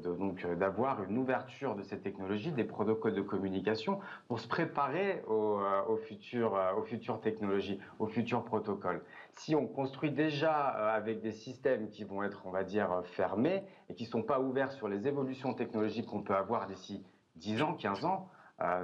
[0.02, 5.96] donc d'avoir une ouverture de ces technologies, des protocoles de communication pour se préparer aux,
[5.96, 9.02] futures aux futures technologies, aux futurs protocoles.
[9.32, 13.94] Si on construit déjà avec des systèmes qui vont être, on va dire, fermés et
[13.94, 17.04] qui sont pas ouverts sur les évolutions technologiques qu'on peut avoir d'ici
[17.36, 18.28] 10 ans, 15 ans,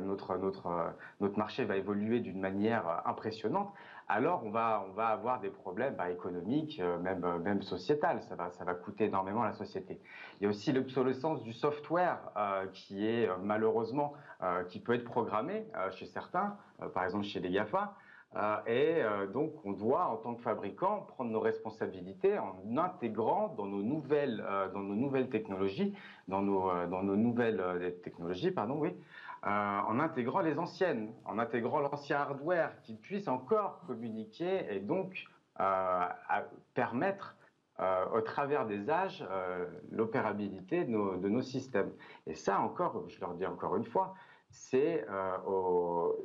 [0.02, 3.74] notre, notre, notre marché va évoluer d'une manière impressionnante
[4.08, 8.20] alors on va, avoir des problèmes bah, économiques, euh, même, euh, même sociétales.
[8.22, 8.34] Ça
[8.64, 9.98] va, coûter énormément à la société.
[10.38, 14.14] Il y a aussi l'obsolescence du software euh, qui est malheureusement,
[14.68, 16.58] qui peut être programmé chez certains,
[16.92, 17.94] par exemple chez les GAFA.
[18.66, 19.00] et
[19.32, 24.44] donc, on doit, en tant que fabricant, prendre nos responsabilités en intégrant dans nos nouvelles,
[25.30, 25.94] technologies,
[26.28, 28.94] dans nos nouvelles technologies, pardon, oui,
[29.46, 35.26] euh, en intégrant les anciennes, en intégrant l'ancien hardware qui puisse encore communiquer et donc
[35.60, 36.06] euh,
[36.72, 37.36] permettre
[37.78, 39.22] euh, au travers des âges
[39.90, 41.92] l'opérabilité de, nos, systèmes.
[42.26, 44.14] Et ça encore, je leur dis encore une fois,
[44.50, 45.04] c'est
[45.46, 46.16] aux,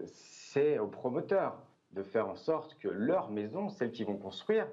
[0.79, 1.57] aux promoteurs
[1.91, 4.65] de faire en sorte que leur maison, celle qu'ils vont construire,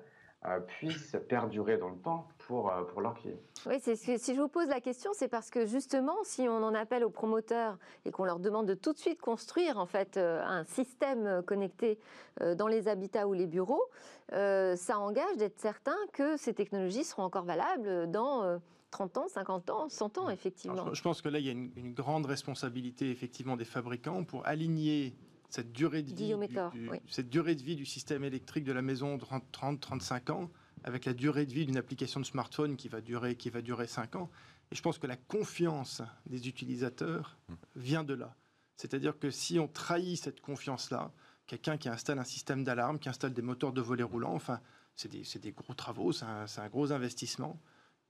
[0.61, 3.39] puisse perdurer dans le temps pour, euh, pour leurs clients.
[3.67, 6.75] Oui, c'est, si je vous pose la question, c'est parce que justement, si on en
[6.75, 10.43] appelle aux promoteurs et qu'on leur demande de tout de suite construire en fait euh,
[10.45, 11.99] un système connecté
[12.41, 13.83] euh, dans les habitats ou les bureaux,
[14.31, 19.89] ça engage d'être certain que ces technologies seront encore valables dans 30 ans, 50 ans,
[19.89, 20.93] 100 ans, effectivement.
[20.93, 24.45] je pense que là, il y a une, une, grande responsabilité effectivement des fabricants pour
[24.45, 25.15] aligner
[25.49, 29.17] cette durée de vie, du, cette durée de vie du système électrique de la maison
[29.17, 30.51] 30-35 ans
[30.85, 33.87] avec la durée de vie d'une application de smartphone qui va durer qui va durer
[33.87, 34.31] 5 ans.
[34.71, 37.39] Et je pense que la confiance des utilisateurs
[37.77, 38.35] vient de là.
[38.77, 41.13] C'est-à-dire que si on trahit cette confiance-là,
[41.47, 44.61] quelqu'un qui installe un système d'alarme, qui installe des moteurs de volets roulants, enfin,
[44.95, 47.61] c'est des, des, gros travaux, c'est un, un, gros investissement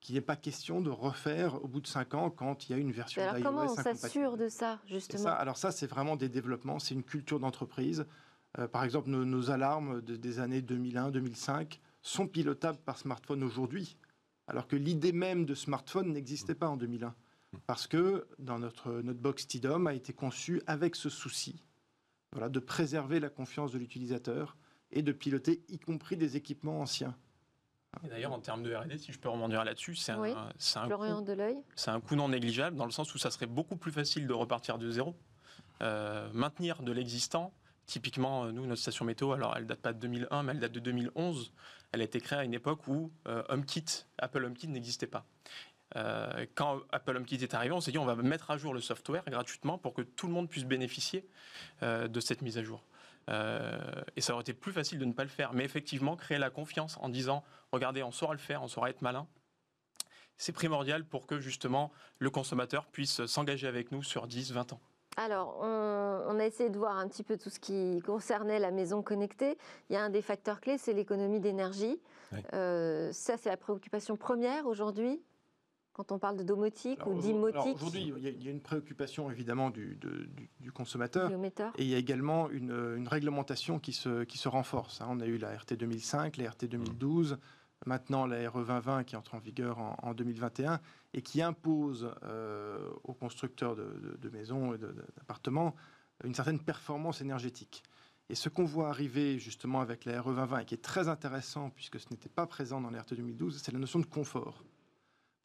[0.06, 2.78] qu'il n'est pas question de refaire au bout de 5 ans quand il y a
[2.78, 3.42] une version d'iOS.
[3.42, 7.02] Comment on s'assure de ça, justement ça, Alors ça, c'est vraiment des développements, c'est une
[7.02, 8.06] culture d'entreprise.
[8.60, 13.96] Euh, par exemple, nos, alarmes des années 2001-2005 sont pilotables par smartphone aujourd'hui,
[14.46, 17.12] alors que l'idée même de smartphone n'existait pas en 2001.
[17.66, 21.64] Parce que dans notre, notre box TIDOM a été conçu avec ce souci
[22.30, 24.56] voilà, de préserver la confiance de l'utilisateur
[24.92, 27.16] et de piloter y compris des équipements anciens.
[28.04, 30.32] D'ailleurs, en termes de R&D, si je peux rebondir là-dessus, c'est Oui.
[30.32, 33.92] un, Deleuil c'est un coût non négligeable dans le sens où ça serait beaucoup plus
[33.92, 35.16] facile de repartir de zéro.
[35.82, 37.52] Euh, maintenir de l'existant,
[37.86, 40.72] typiquement, euh, nous, notre station météo, alors elle date pas de 2001, mais elle date
[40.72, 41.52] de 2011.
[41.92, 45.24] Elle a été créée à une époque où euh, HomeKit, Apple HomeKit n'existait pas.
[45.94, 48.80] Euh, quand Apple HomeKit est arrivé, on s'est dit on va mettre à jour le
[48.80, 51.24] software gratuitement pour que tout le monde puisse bénéficier
[51.82, 52.82] de cette mise à jour.
[53.28, 53.78] Euh,
[54.14, 55.52] et ça aurait été plus facile de ne pas le faire.
[55.52, 59.02] Mais effectivement, créer la confiance en disant regardez, on saura le faire, on saura être
[59.02, 59.26] malin,
[60.38, 64.80] c'est primordial pour que justement le consommateur puisse s'engager avec nous sur 10, 20 ans.
[65.16, 68.70] Alors, on, on a essayé de voir un petit peu tout ce qui concernait la
[68.70, 69.56] maison connectée.
[69.88, 71.98] Il y a un des facteurs clés, c'est l'économie d'énergie.
[72.32, 72.40] Oui.
[72.52, 75.22] Euh, ça, c'est la préoccupation première aujourd'hui,
[75.96, 79.70] quand on parle de domotique Alors, ou d'imotique, Aujourd'hui, il y a- une préoccupation évidemment
[79.70, 81.30] du, de- du- du consommateur.
[81.78, 85.00] Et il y a également une, une réglementation qui se, qui se renforce.
[85.00, 85.06] hein.
[85.08, 87.38] On a eu la RT 2005, la RT 2012,
[87.86, 90.80] maintenant la RE 2020 qui entre en vigueur en, en 2021
[91.14, 95.74] et qui impose euh, aux constructeurs de, de- de maisons et d'appartements
[96.24, 97.82] une certaine performance énergétique.
[98.28, 101.70] Et ce qu'on voit arriver justement avec la RE 2020 et qui est très intéressant
[101.70, 104.62] puisque ce n'était pas présent dans la RT 2012, c'est la notion de confort.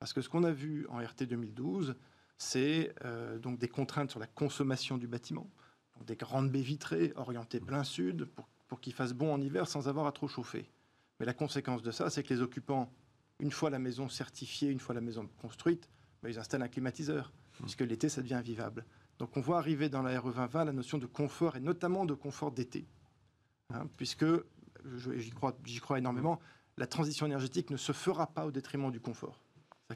[0.01, 1.95] Parce que ce qu'on a vu en RT 2012,
[2.39, 5.47] c'est euh, donc des contraintes sur la consommation du bâtiment,
[5.95, 9.67] donc des grandes baies vitrées orientées plein sud pour, pour qu'il fasse bon en hiver
[9.67, 10.71] sans avoir à trop chauffer.
[11.19, 12.91] Mais la conséquence de ça, c'est que les occupants,
[13.39, 15.87] une fois la maison certifiée, une fois la maison construite,
[16.23, 18.83] ben, ils installent un climatiseur, puisque l'été, ça devient invivable.
[19.19, 22.15] Donc on voit arriver dans la RE 2020 la notion de confort, et notamment de
[22.15, 22.87] confort d'été.
[23.71, 26.39] Hein, puisque, je- j'y crois, j'y crois énormément,
[26.77, 29.43] la transition énergétique ne se fera pas au détriment du confort.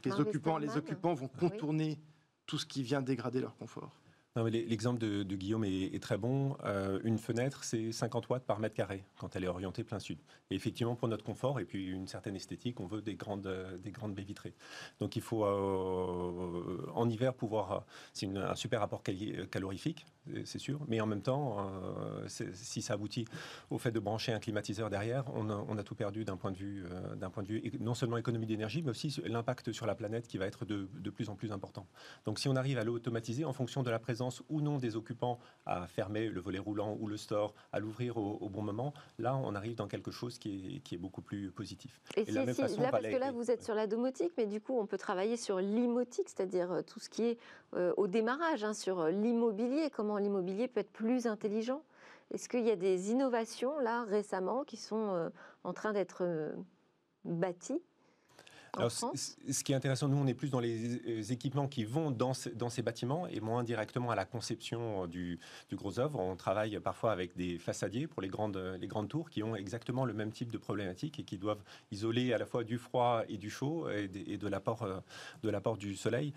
[0.04, 0.78] Les occupants, les Westermann.
[0.92, 1.38] occupants vont oui.
[1.48, 1.98] contourner
[2.46, 3.92] tout ce qui vient dégrader leur confort.
[4.44, 6.56] L'exemple de, Guillaume est, très bon.
[6.64, 10.18] Euh, une fenêtre, c'est 50 watts par mètre carré quand elle est orientée plein sud.
[10.50, 13.50] Et effectivement, pour notre confort et puis une certaine esthétique, on veut des grandes,
[13.82, 14.52] des grandes baies vitrées.
[15.00, 17.86] Donc il faut euh, en hiver pouvoir.
[18.12, 20.04] C'est un super rapport quali- calorifique,
[20.44, 20.80] c'est- sûr.
[20.88, 23.26] Mais en même temps, euh, si ça aboutit
[23.70, 26.50] au fait de brancher un climatiseur derrière, on a, on a tout perdu d'un point
[26.50, 26.84] de vue,
[27.16, 30.38] d'un point de vue non seulement économie d'énergie, mais aussi l'impact sur la planète qui
[30.38, 31.86] va être de, de plus en plus important.
[32.24, 35.38] Donc si on arrive à l'automatiser en fonction de la présence ou non des occupants
[35.66, 39.36] à fermer le volet roulant ou le store, à l'ouvrir au, au bon moment, là
[39.36, 42.00] on arrive dans quelque chose qui est, qui est beaucoup plus positif.
[42.16, 43.74] Et, Et si, la même si- façon, là, parce Valet- que là, vous êtes sur
[43.74, 47.22] la domotique, mais du coup, on peut travailler sur l'imotique, c'est-à-dire euh, tout ce qui
[47.24, 47.38] est
[47.74, 51.82] euh, au démarrage, hein, sur euh, l'immobilier, comment l'immobilier peut être plus intelligent.
[52.32, 55.28] Est-ce qu'il y a des innovations, là, récemment, qui sont euh,
[55.64, 56.52] en train d'être euh,
[57.24, 57.80] bâties?
[58.76, 59.36] En Alors, c- France?
[59.46, 62.10] c- ce qui est intéressant, nous, on est plus dans les euh, équipements qui vont
[62.10, 65.98] dans, ces- dans ces bâtiments et moins directement à la conception euh, du, du gros
[65.98, 66.18] œuvre.
[66.20, 70.04] On travaille parfois avec des façadiers pour les grandes, les grandes tours qui ont exactement
[70.04, 73.38] le même type de problématique et qui doivent isoler à la fois du froid et
[73.38, 75.00] du chaud et de, et euh,
[75.42, 76.32] de l'apport du soleil.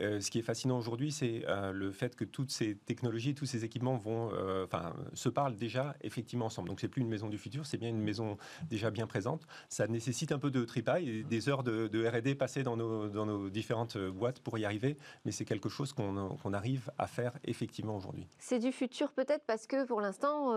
[0.00, 3.46] Euh, ce qui est fascinant aujourd'hui, c'est euh, le fait que toutes ces technologies, tous
[3.46, 4.66] ces équipements vont, euh,
[5.14, 6.68] se parlent déjà effectivement ensemble.
[6.68, 8.36] Donc, c'est plus une maison du futur, c'est bien une maison
[8.68, 9.42] déjà bien présente.
[9.68, 13.98] Ça nécessite un peu de tripaille, et des heures de, R&D passées dans nos, différentes
[13.98, 18.26] boîtes pour y arriver, mais c'est quelque chose qu'on arrive à faire effectivement aujourd'hui.
[18.38, 20.52] C'est du futur peut-être parce que pour l'instant,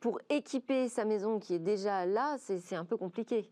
[0.00, 3.50] pour équiper sa maison qui est déjà là, c'est un peu compliqué.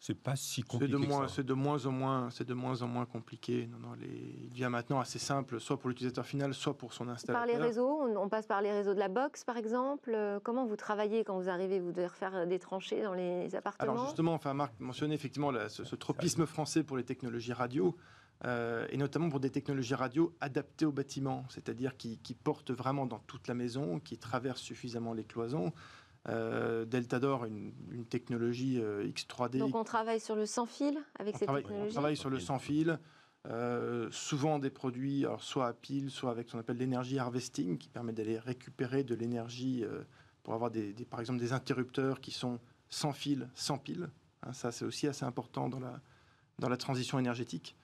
[0.00, 2.82] C'est pas si C'est compliqué de, moins, c'est de moins en moins, c'est de moins
[2.82, 3.66] en moins compliqué.
[3.66, 4.06] Non, non, les-
[4.44, 7.46] il devient maintenant assez simple, soit pour l'utilisateur final, soit pour son Par installateur.
[7.46, 10.12] les réseaux, on, on passe par les réseaux de la box par exemple.
[10.14, 13.52] Euh, Comment vous travaillez quand vous arrivez Vous devez refaire euh, des tranchées dans les
[13.56, 13.92] appartements?
[13.92, 17.96] Alors justement, enfin Marc mentionnait effectivement la- ce, ce tropisme français pour les technologies radio,
[18.44, 23.04] euh, et notamment pour des technologies radio adaptées au bâtiment, c'est-à-dire qui, qui portent vraiment
[23.04, 25.72] dans toute la maison, qui traversent suffisamment les cloisons.
[26.28, 31.36] Euh, Deltador, une, une technologie euh, X3D Donc on travaille sur le sans fil avec
[31.36, 32.98] on ces travaille, on travaille sur le sans fil,
[33.46, 37.78] euh, souvent des produits, alors soit à pile, soit avec ce qu'on appelle l'énergie harvesting,
[37.78, 39.84] qui permet d'aller récupérer de l'énergie
[40.42, 42.58] pour avoir des, des- par exemple des interrupteurs qui sont
[42.90, 44.10] sans fil, sans pile.
[44.42, 46.00] Hein, ça, c'est aussi assez important dans la,
[46.58, 47.76] dans la transition énergétique,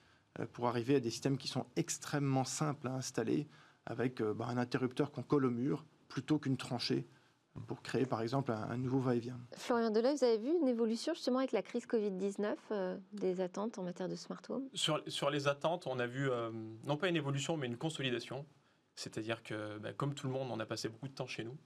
[0.51, 3.47] pour arriver à des systèmes qui sont extrêmement simples à installer,
[3.85, 7.07] avec bah, un interrupteur qu'on colle au mur, plutôt qu'une tranchée,
[7.67, 9.39] pour créer par exemple un, un nouveau va-et-vient.
[9.57, 13.77] Florian Deleuil, vous avez vu une évolution justement avec la crise Covid-19 euh, des attentes
[13.79, 16.51] en matière de smart home Sur, sur les attentes, on a vu euh,
[16.83, 18.45] non pas une évolution, mais une consolidation.
[18.95, 21.57] C'est-à-dire que, bah, comme tout le monde, on a passé beaucoup de temps chez nous.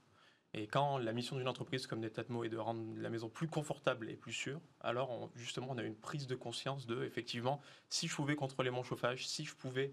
[0.52, 4.10] Et quand la mission d'une entreprise comme Netatmo est de rendre la maison plus confortable
[4.10, 8.08] et plus sûre, alors on- justement, on a une prise de conscience de, effectivement, si
[8.08, 9.92] je pouvais contrôler mon chauffage, si je pouvais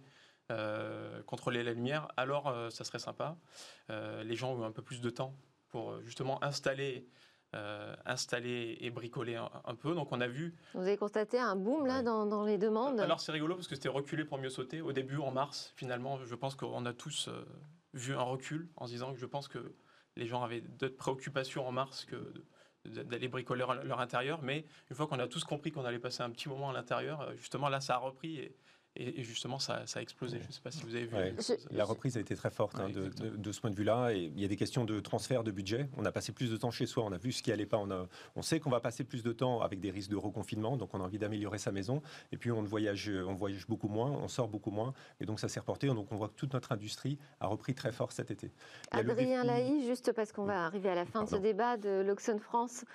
[0.50, 3.38] euh, contrôler la lumière, alors euh, ça serait sympa.
[3.92, 5.36] Euh, les gens ont eu un peu plus de temps
[5.78, 7.08] pour euh, justement installer
[8.06, 9.96] installer et bricoler un, peu.
[9.96, 10.54] Donc on a vu.
[10.76, 13.00] Vous avez constaté un boom là dans, les demandes?
[13.00, 14.80] Alors c'est rigolo parce que c'était reculé pour mieux sauter.
[14.82, 17.30] Au début, en mars, finalement, je pense qu'on a tous
[17.94, 19.74] vu un recul en se disant que je pense que
[20.18, 22.32] les gens avaient d'autres préoccupations en mars que
[22.86, 24.44] d'aller bricoler leur intérieur.
[24.44, 27.34] Mais une fois qu'on a tous compris qu'on allait passer un petit moment à l'intérieur,
[27.38, 28.38] justement là, ça a repris.
[28.38, 28.56] Et,
[29.00, 30.40] et, justement, ça, a explosé.
[30.42, 31.16] Je ne sais pas si vous avez vu.
[31.72, 34.12] La reprise a été très forte hein, de, ce point de vue-là.
[34.14, 35.90] Et il y a des questions de transfert de budget.
[35.98, 37.78] On a passé plus de temps chez soi, on a vu ce qui allait pas.
[37.78, 40.78] On, a, on sait qu'on va passer plus de temps avec des risques de reconfinement,
[40.78, 42.02] donc on a envie d'améliorer sa maison.
[42.32, 44.94] Et puis on voyage, on voyage beaucoup moins, on sort beaucoup moins.
[45.20, 45.88] Et donc ça s'est reporté.
[45.88, 48.52] Donc on voit que toute notre industrie a repris très fort cet été.
[48.92, 52.40] Adrien Laï, juste parce qu'on va arriver à la fin de ce débat de l'Oxon
[52.40, 52.86] France.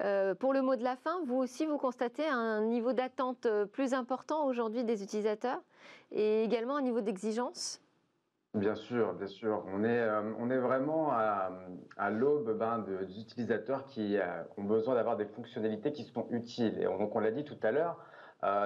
[0.00, 3.66] Euh, pour le mot de la fin, vous aussi, vous constatez un niveau d'attente euh,
[3.66, 5.60] plus important aujourd'hui des utilisateurs
[6.12, 7.80] et également un niveau d'exigence?
[8.54, 9.64] Bien sûr, bien sûr.
[9.74, 11.50] On est, euh, on est vraiment à,
[12.10, 14.16] l'aube ben, d'utilisateurs qui
[14.56, 16.78] ont besoin d'avoir des fonctionnalités qui sont utiles.
[16.80, 17.98] Et donc, on l'a dit tout à l'heure,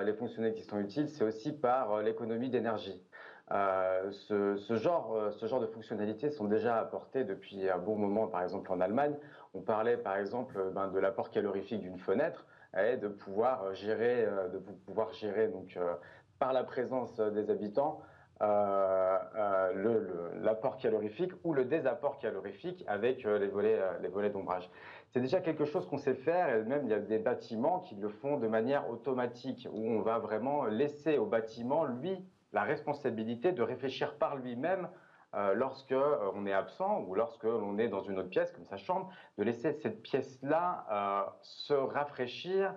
[0.04, 3.02] les fonctionnalités qui sont utiles, c'est aussi par l'économie d'énergie.
[3.50, 8.70] ce, genre, ce genre de fonctionnalités sont déjà apportées depuis un bon moment, par exemple
[8.70, 9.16] en Allemagne.
[9.54, 12.46] On parlait par exemple ben, de l'apport calorifique d'une fenêtre
[12.78, 15.94] et de pouvoir gérer, euh, de pouvoir gérer donc, euh,
[16.38, 18.00] par la présence des habitants
[18.40, 19.18] euh,
[20.40, 24.68] l'apport calorifique ou le désapport calorifique avec les volets, les volets d'ombrage.
[25.10, 27.94] C'est déjà quelque chose qu'on sait faire et même il y a des bâtiments qui
[27.94, 33.52] le font de manière automatique où on va vraiment laisser au bâtiment, lui, la responsabilité
[33.52, 34.88] de réfléchir par lui-même
[35.34, 38.66] euh, lorsque euh, on est absent ou lorsque l'on est dans une autre pièce, comme
[38.66, 42.74] sa chambre, de laisser cette pièce-là euh, se rafraîchir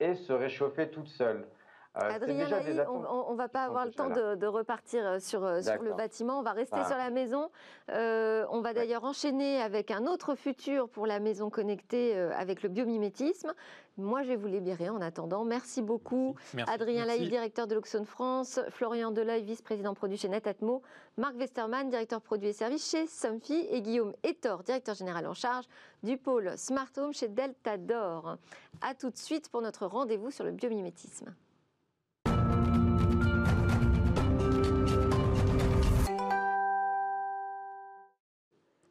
[0.00, 1.46] et se réchauffer toute seule.
[1.94, 2.48] Adrien
[2.88, 6.52] on ne va pas avoir le temps de, repartir sur, sur, le bâtiment, on va
[6.52, 7.50] rester sur la maison.
[7.88, 13.52] on va d'ailleurs enchaîner avec un autre futur pour la maison connectée avec le biomimétisme.
[13.96, 15.44] Moi, je vais vous libérer en attendant.
[15.44, 16.34] Merci beaucoup,
[16.66, 20.82] Adrien Laïc, directeur de l'Oxon France, Florian Deleuil, vice-président produit chez Netatmo,
[21.16, 25.66] Marc Westermann, directeur produit et services chez Somfy, et Guillaume Etor, directeur général en charge
[26.02, 28.36] du pôle Smart Home chez Delta D'Or.
[28.82, 31.32] A tout de suite pour notre rendez-vous sur le biomimétisme.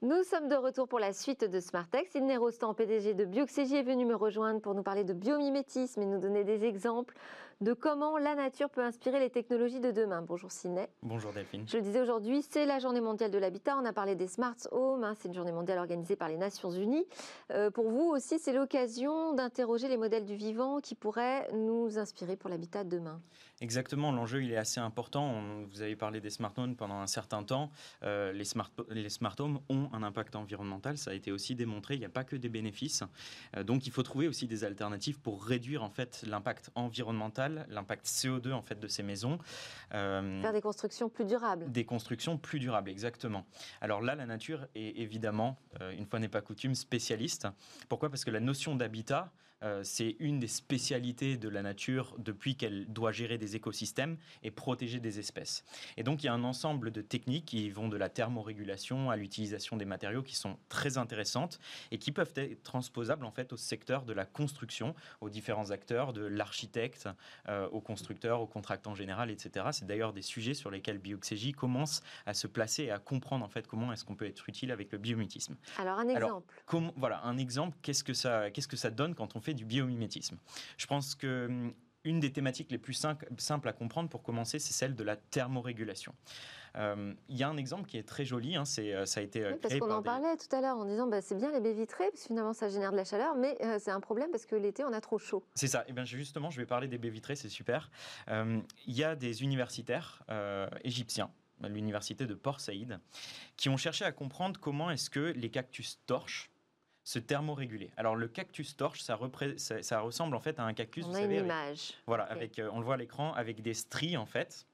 [0.03, 2.11] Nous sommes de retour pour la suite de Smartex.
[2.11, 6.05] Sidney Rostand, PDG de Bioxégie, est venu me rejoindre pour nous parler de biomimétisme et
[6.05, 7.15] nous donner des exemples
[7.63, 10.21] de comment la nature peut inspirer les technologies de demain.
[10.21, 10.89] Bonjour Sidney.
[11.01, 11.63] Bonjour Delphine.
[11.67, 13.77] Je le disais aujourd'hui, c'est la journée mondiale de l'habitat.
[13.81, 15.15] On a parlé des smart homes, hein.
[15.17, 17.05] c'est une journée mondiale organisée par les Nations Unies.
[17.51, 22.35] Euh, pour vous aussi, c'est l'occasion d'interroger les modèles du vivant qui pourraient nous inspirer
[22.35, 23.21] pour l'habitat de demain.
[23.61, 25.41] Exactement, l'enjeu il est assez important.
[25.71, 27.71] vous avez parlé des smart homes pendant un certain temps.
[28.03, 31.93] Euh, les, smart, les smart homes ont un impact environnemental, ça a été aussi démontré.
[31.93, 33.03] Il n'y a pas que des bénéfices.
[33.55, 38.05] Euh, donc il faut trouver aussi des alternatives pour réduire en fait l'impact environnemental, l'impact
[38.05, 39.39] CO2 en fait de ces maisons.
[39.93, 41.71] Euh, Faire des constructions plus durables.
[41.71, 43.45] Des constructions plus durables, exactement.
[43.81, 45.57] Alors là, la nature est évidemment,
[45.97, 47.47] une fois n'est pas coutume, spécialiste.
[47.89, 48.09] Pourquoi?
[48.09, 49.52] Parce que la notion d'habitat euh,
[49.83, 54.99] c'est une des spécialités de la nature depuis qu'elle doit gérer des écosystèmes et protéger
[54.99, 55.63] des espèces.
[55.97, 59.15] Et donc il y a un ensemble de techniques qui vont de la thermorégulation à
[59.15, 61.59] l'utilisation des matériaux qui sont très intéressantes
[61.91, 66.13] et qui peuvent être transposables en fait au secteur de la construction, aux différents acteurs,
[66.13, 67.09] de l'architecte,
[67.49, 69.67] euh, aux constructeurs, aux contractants général, etc.
[69.71, 73.49] C'est d'ailleurs des sujets sur lesquels Bioxégie commence à se placer et à comprendre en
[73.49, 75.55] fait comment est-ce qu'on peut être utile avec le biomimétisme.
[75.77, 76.53] Alors un exemple.
[76.95, 77.77] voilà un exemple.
[77.81, 80.37] Qu'est-ce que ça qu'est-ce que ça donne quand on fait du biomimétisme.
[80.77, 81.73] Je pense que hum,
[82.05, 86.13] une des thématiques les plus simples à comprendre pour commencer, c'est celle de la thermorégulation.
[86.75, 89.23] Hum, il y a un exemple qui est très joli, hein, c'est, euh, ça a
[89.23, 91.61] été oui, parce qu'on en parlait tout à l'heure en disant bah, c'est bien les
[91.61, 94.31] baies vitrées, parce que finalement ça génère de la chaleur, mais euh, c'est un problème
[94.31, 95.45] parce que l'été on a trop chaud.
[95.53, 97.91] C'est ça, et eh bien justement je vais parler des baies vitrées, c'est super.
[98.27, 101.29] Il y a des universitaires euh, égyptiens
[101.69, 102.99] l'université de Port Saïd,
[103.57, 106.51] qui ont cherché à comprendre comment est-ce que les cactus torches
[107.03, 107.91] se thermoréguler.
[107.97, 109.19] Alors le cactus torche, ça,
[109.81, 111.05] ça, ressemble en fait à un cactus.
[111.05, 111.93] On a une image.
[112.07, 114.65] Voilà, avec, euh, on le voit à l'écran, avec des stries en fait.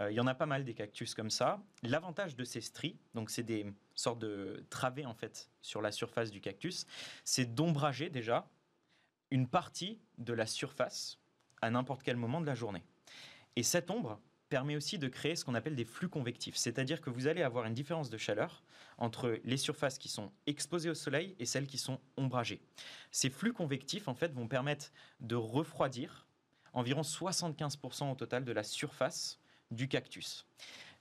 [0.00, 1.60] Euh, il y en a pas mal des cactus comme ça.
[1.82, 6.30] L'avantage de ces stries, donc c'est des sortes de travées en fait sur la surface
[6.30, 6.86] du cactus,
[7.24, 8.48] c'est d'ombrager déjà
[9.30, 11.18] une partie de la surface
[11.62, 12.82] à n'importe quel moment de la journée.
[13.56, 17.10] Et cette ombre permet aussi de créer ce qu'on appelle des flux convectifs, c'est-à-dire que
[17.10, 18.62] vous allez avoir une différence de chaleur
[18.96, 22.60] entre les surfaces qui sont exposées au soleil et celles qui sont ombragées.
[23.10, 26.26] Ces flux convectifs, en fait, vont permettre de refroidir
[26.72, 29.38] environ 75% au total de la surface
[29.70, 30.46] du cactus.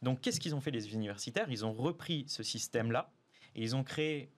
[0.01, 1.49] Donc, qu'est-ce qu'ils ont fait les universitaires?
[1.49, 3.11] Ils ont repris ce système-là
[3.55, 4.31] et ils ont créé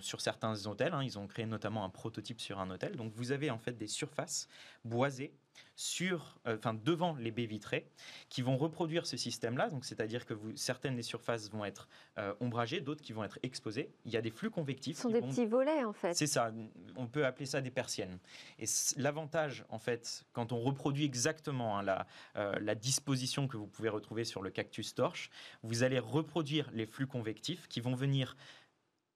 [0.00, 0.94] sur certains hôtels.
[0.94, 2.96] Hein, ils ont créé notamment un prototype sur un hôtel.
[2.96, 4.48] Donc vous avez en fait des surfaces
[4.84, 5.34] boisées
[5.76, 7.86] sur, euh, enfin, devant les baies vitrées
[8.28, 9.68] qui vont reproduire ce système-là.
[9.68, 11.88] Donc c'est-à-dire que vous, certaines des surfaces vont être
[12.18, 13.92] euh, ombragées, d'autres qui vont être exposées.
[14.04, 14.96] Il y a des flux convectifs.
[14.96, 16.14] Ce sont des petits volets en fait.
[16.14, 16.52] C'est ça.
[16.96, 18.18] On peut appeler ça des persiennes.
[18.58, 18.64] Et
[18.96, 23.88] l'avantage en fait, quand on reproduit exactement hein, la, euh, la disposition que vous pouvez
[23.88, 25.30] retrouver sur le cactus torche,
[25.62, 28.36] vous allez reproduire les flux convectifs qui vont venir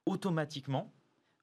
[0.07, 0.93] automatiquement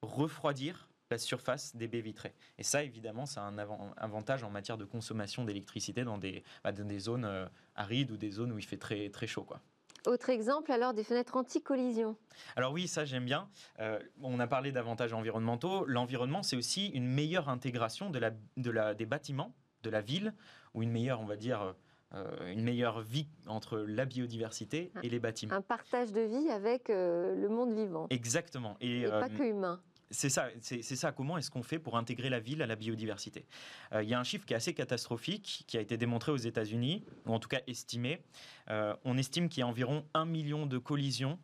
[0.01, 2.33] refroidir la surface des baies vitrées.
[2.57, 6.99] Et ça, évidemment, c'est un avantage en matière de consommation d'électricité dans des, bah, des
[6.99, 7.45] zones euh,
[7.75, 9.43] arides ou des zones où il fait très, très chaud.
[9.43, 9.61] Quoi.
[10.05, 12.15] Autre exemple, alors, des fenêtres anti-collision.
[12.55, 13.49] Alors oui, ça j'aime bien.
[13.79, 15.85] Euh, on a parlé d'avantages environnementaux.
[15.85, 19.53] L'environnement, c'est aussi une meilleure intégration de la, de la, des bâtiments,
[19.83, 20.33] de la ville,
[20.73, 21.75] ou une meilleure, on va dire,
[22.13, 25.55] euh, une meilleure vie entre la biodiversité et les bâtiments.
[25.55, 28.07] Un partage de vie avec euh, le monde vivant.
[28.09, 28.77] Exactement.
[28.79, 29.81] Et, pas que humain.
[30.09, 31.11] C'est ça, c'est ça.
[31.11, 33.45] Comment est-ce qu'on fait pour intégrer la ville à la biodiversité?
[33.93, 37.03] Il y a un chiffre qui est assez catastrophique, qui a été démontré aux États-Unis,
[37.25, 38.21] ou en tout cas estimé.
[38.69, 41.37] on estime qu'il y a environ un million de collisions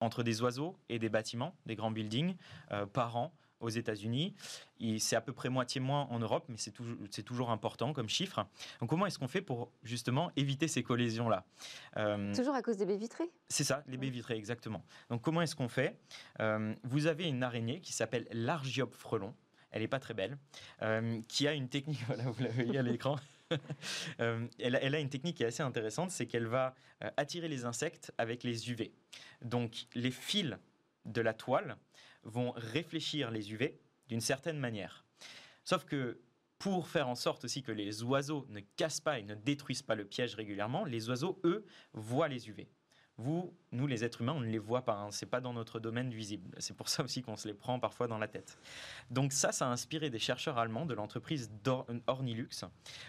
[0.00, 2.36] entre des oiseaux et des bâtiments, des grands buildings,
[2.92, 4.34] par an aux États-Unis.
[4.98, 8.46] C'est à peu près moitié moins en Europe, mais c'est toujours, toujours, important comme chiffre.
[8.80, 11.44] Donc comment est-ce qu'on fait pour justement éviter ces collisions-là?
[11.96, 13.30] Euh, Toujours à cause des baies vitrées?
[13.48, 14.84] C'est ça, les baies vitrées, exactement.
[15.10, 15.98] Donc comment est-ce qu'on fait?
[16.40, 19.34] Euh, Vous avez une araignée qui s'appelle l'argiope frelon.
[19.70, 20.38] Elle n'est pas très belle,
[20.82, 23.16] euh, qui a une technique, voilà, vous la voyez à l'écran.
[24.18, 26.74] elle, elle, a une technique qui est assez intéressante, c'est qu'elle va
[27.16, 28.92] attirer les insectes avec les UV.
[29.42, 30.54] Donc les fils
[31.06, 31.76] de la toile
[32.22, 35.04] vont réfléchir les UV d'une certaine manière.
[35.64, 36.20] Sauf que
[36.58, 39.94] pour faire en sorte aussi que les oiseaux ne cassent pas et ne détruisent pas
[39.94, 42.68] le piège régulièrement, les oiseaux, eux, voient les UV.
[43.20, 44.94] Vous, nous les êtres humains, on ne les voit pas.
[44.94, 45.10] Hein.
[45.10, 46.54] C'est pas dans notre domaine visible.
[46.58, 48.58] C'est pour ça aussi qu'on se les prend parfois dans la tête.
[49.10, 51.50] Donc ça, ça a inspiré des chercheurs allemands de l'entreprise
[52.06, 52.64] Ornilux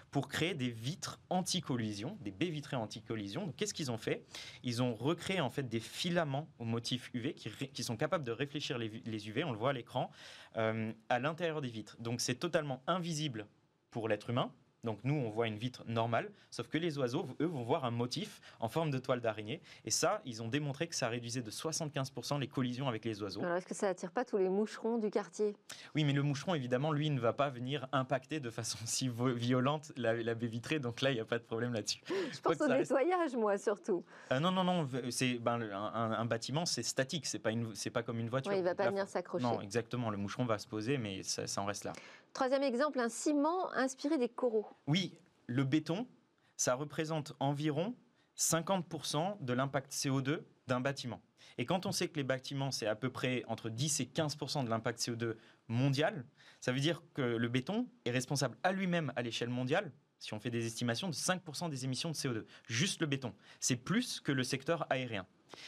[0.09, 3.53] pour créer des vitres anti-collision, des baies vitrées anti-collision.
[3.55, 4.25] qu'est-ce qu'ils ont fait?
[4.63, 8.79] Ils ont recréé en fait des filaments au motif UV qui, sont capables de réfléchir
[8.79, 9.43] les, UV.
[9.43, 10.09] On le voit à l'écran
[10.57, 11.95] euh, à l'intérieur des vitres.
[11.99, 13.45] Donc c'est totalement invisible
[13.91, 14.51] pour l'être humain,
[14.83, 17.91] donc nous, on voit une vitre normale, sauf que les oiseaux, eux, vont voir un
[17.91, 19.61] motif en forme de toile d'araignée.
[19.85, 23.41] Et ça, ils ont démontré que ça réduisait de 75% les collisions avec les oiseaux.
[23.41, 25.55] Alors est-ce que ça attire pas tous les moucherons du quartier?
[25.95, 29.91] Oui, mais le moucheron, évidemment, lui, ne va pas venir impacter de façon si violente
[29.97, 30.79] la, baie vitrée.
[30.79, 32.01] Donc là, il n'y a pas de problème là-dessus.
[32.31, 34.03] Je pense au nettoyage, moi, surtout.
[34.31, 34.87] Euh, non, non, non.
[35.09, 37.25] C'est ben, un, bâtiment, c'est statique.
[37.25, 38.53] C'est pas c'est pas comme une voiture.
[38.53, 39.43] il ne va pas venir s'accrocher.
[39.43, 40.09] Non, exactement.
[40.09, 41.93] Le moucheron va se poser, mais ça, ça en reste là.
[42.33, 44.67] Troisième exemple, un ciment inspiré des coraux.
[44.87, 45.17] Oui,
[45.47, 46.07] le béton,
[46.55, 47.95] ça représente environ
[48.37, 51.21] 50% de l'impact CO2 d'un bâtiment.
[51.57, 54.63] Et quand on sait que les bâtiments, c'est à peu près entre 10 et 15%
[54.63, 55.35] de l'impact CO2
[55.67, 56.25] mondial,
[56.61, 60.39] ça veut dire que le béton est responsable à lui-même à l'échelle mondiale, si on
[60.39, 62.45] fait des estimations, de 5% des émissions de CO2.
[62.67, 63.33] Juste le béton.
[63.59, 65.25] C'est plus que le secteur aérien.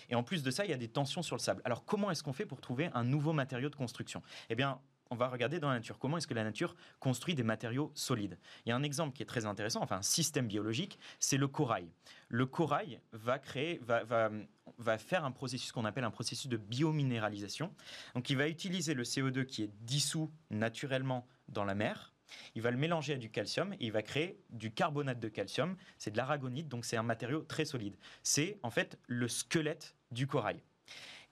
[0.09, 1.61] Et en plus de ça, il y a des tensions sur le sable.
[1.65, 4.21] Alors comment est-ce qu'on fait pour trouver un nouveau matériau de construction?
[4.49, 4.79] Eh bien,
[5.11, 8.39] on va regarder dans la nature comment est-ce que la nature construit des matériaux solides?
[8.65, 11.49] Il y a un exemple qui est très intéressant, enfin un système biologique, c'est le
[11.49, 11.91] corail.
[12.29, 17.73] Le corail va créer, va, faire un processus qu'on appelle un processus de biominéralisation.
[18.15, 22.13] Donc il va utiliser le CO2 qui est dissous naturellement dans la mer.
[22.55, 25.75] Il va le mélanger à du calcium et il va créer du carbonate de calcium.
[25.97, 27.97] C'est de l'aragonite, donc c'est un matériau très solide.
[28.23, 30.63] C'est en fait le squelette du corail.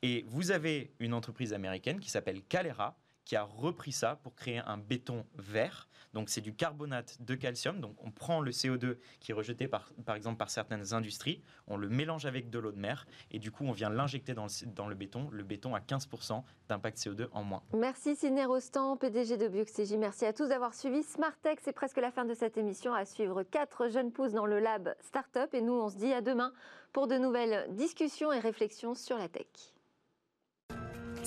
[0.01, 2.97] Et vous avez une entreprise américaine qui s'appelle Calera,
[3.29, 5.87] qui a repris ça pour créer un béton vert.
[6.15, 7.79] Donc c'est du carbonate de calcium.
[7.79, 11.77] Donc on prend le CO2 qui est rejeté par, par exemple par certaines industries, on
[11.77, 14.65] le mélange avec de l'eau de mer et du coup on vient l'injecter dans le,
[14.73, 15.29] dans le béton.
[15.31, 17.61] Le béton a 15% d'impact CO2 en moins.
[17.75, 19.99] Merci Sidney Rostand, PDG de Bioxégie.
[19.99, 21.59] Merci à tous d'avoir suivi Smartech.
[21.61, 22.95] C'est presque la fin de cette émission.
[22.95, 25.53] À suivre quatre jeunes pousses dans le lab Startup.
[25.53, 26.51] Et nous, on se dit à demain
[26.93, 29.45] pour de nouvelles discussions et réflexions sur la tech.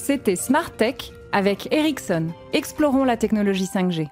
[0.05, 0.97] C'était Smart Tech
[1.31, 2.27] avec Ericsson.
[2.53, 4.09] Explorons la technologie 5G.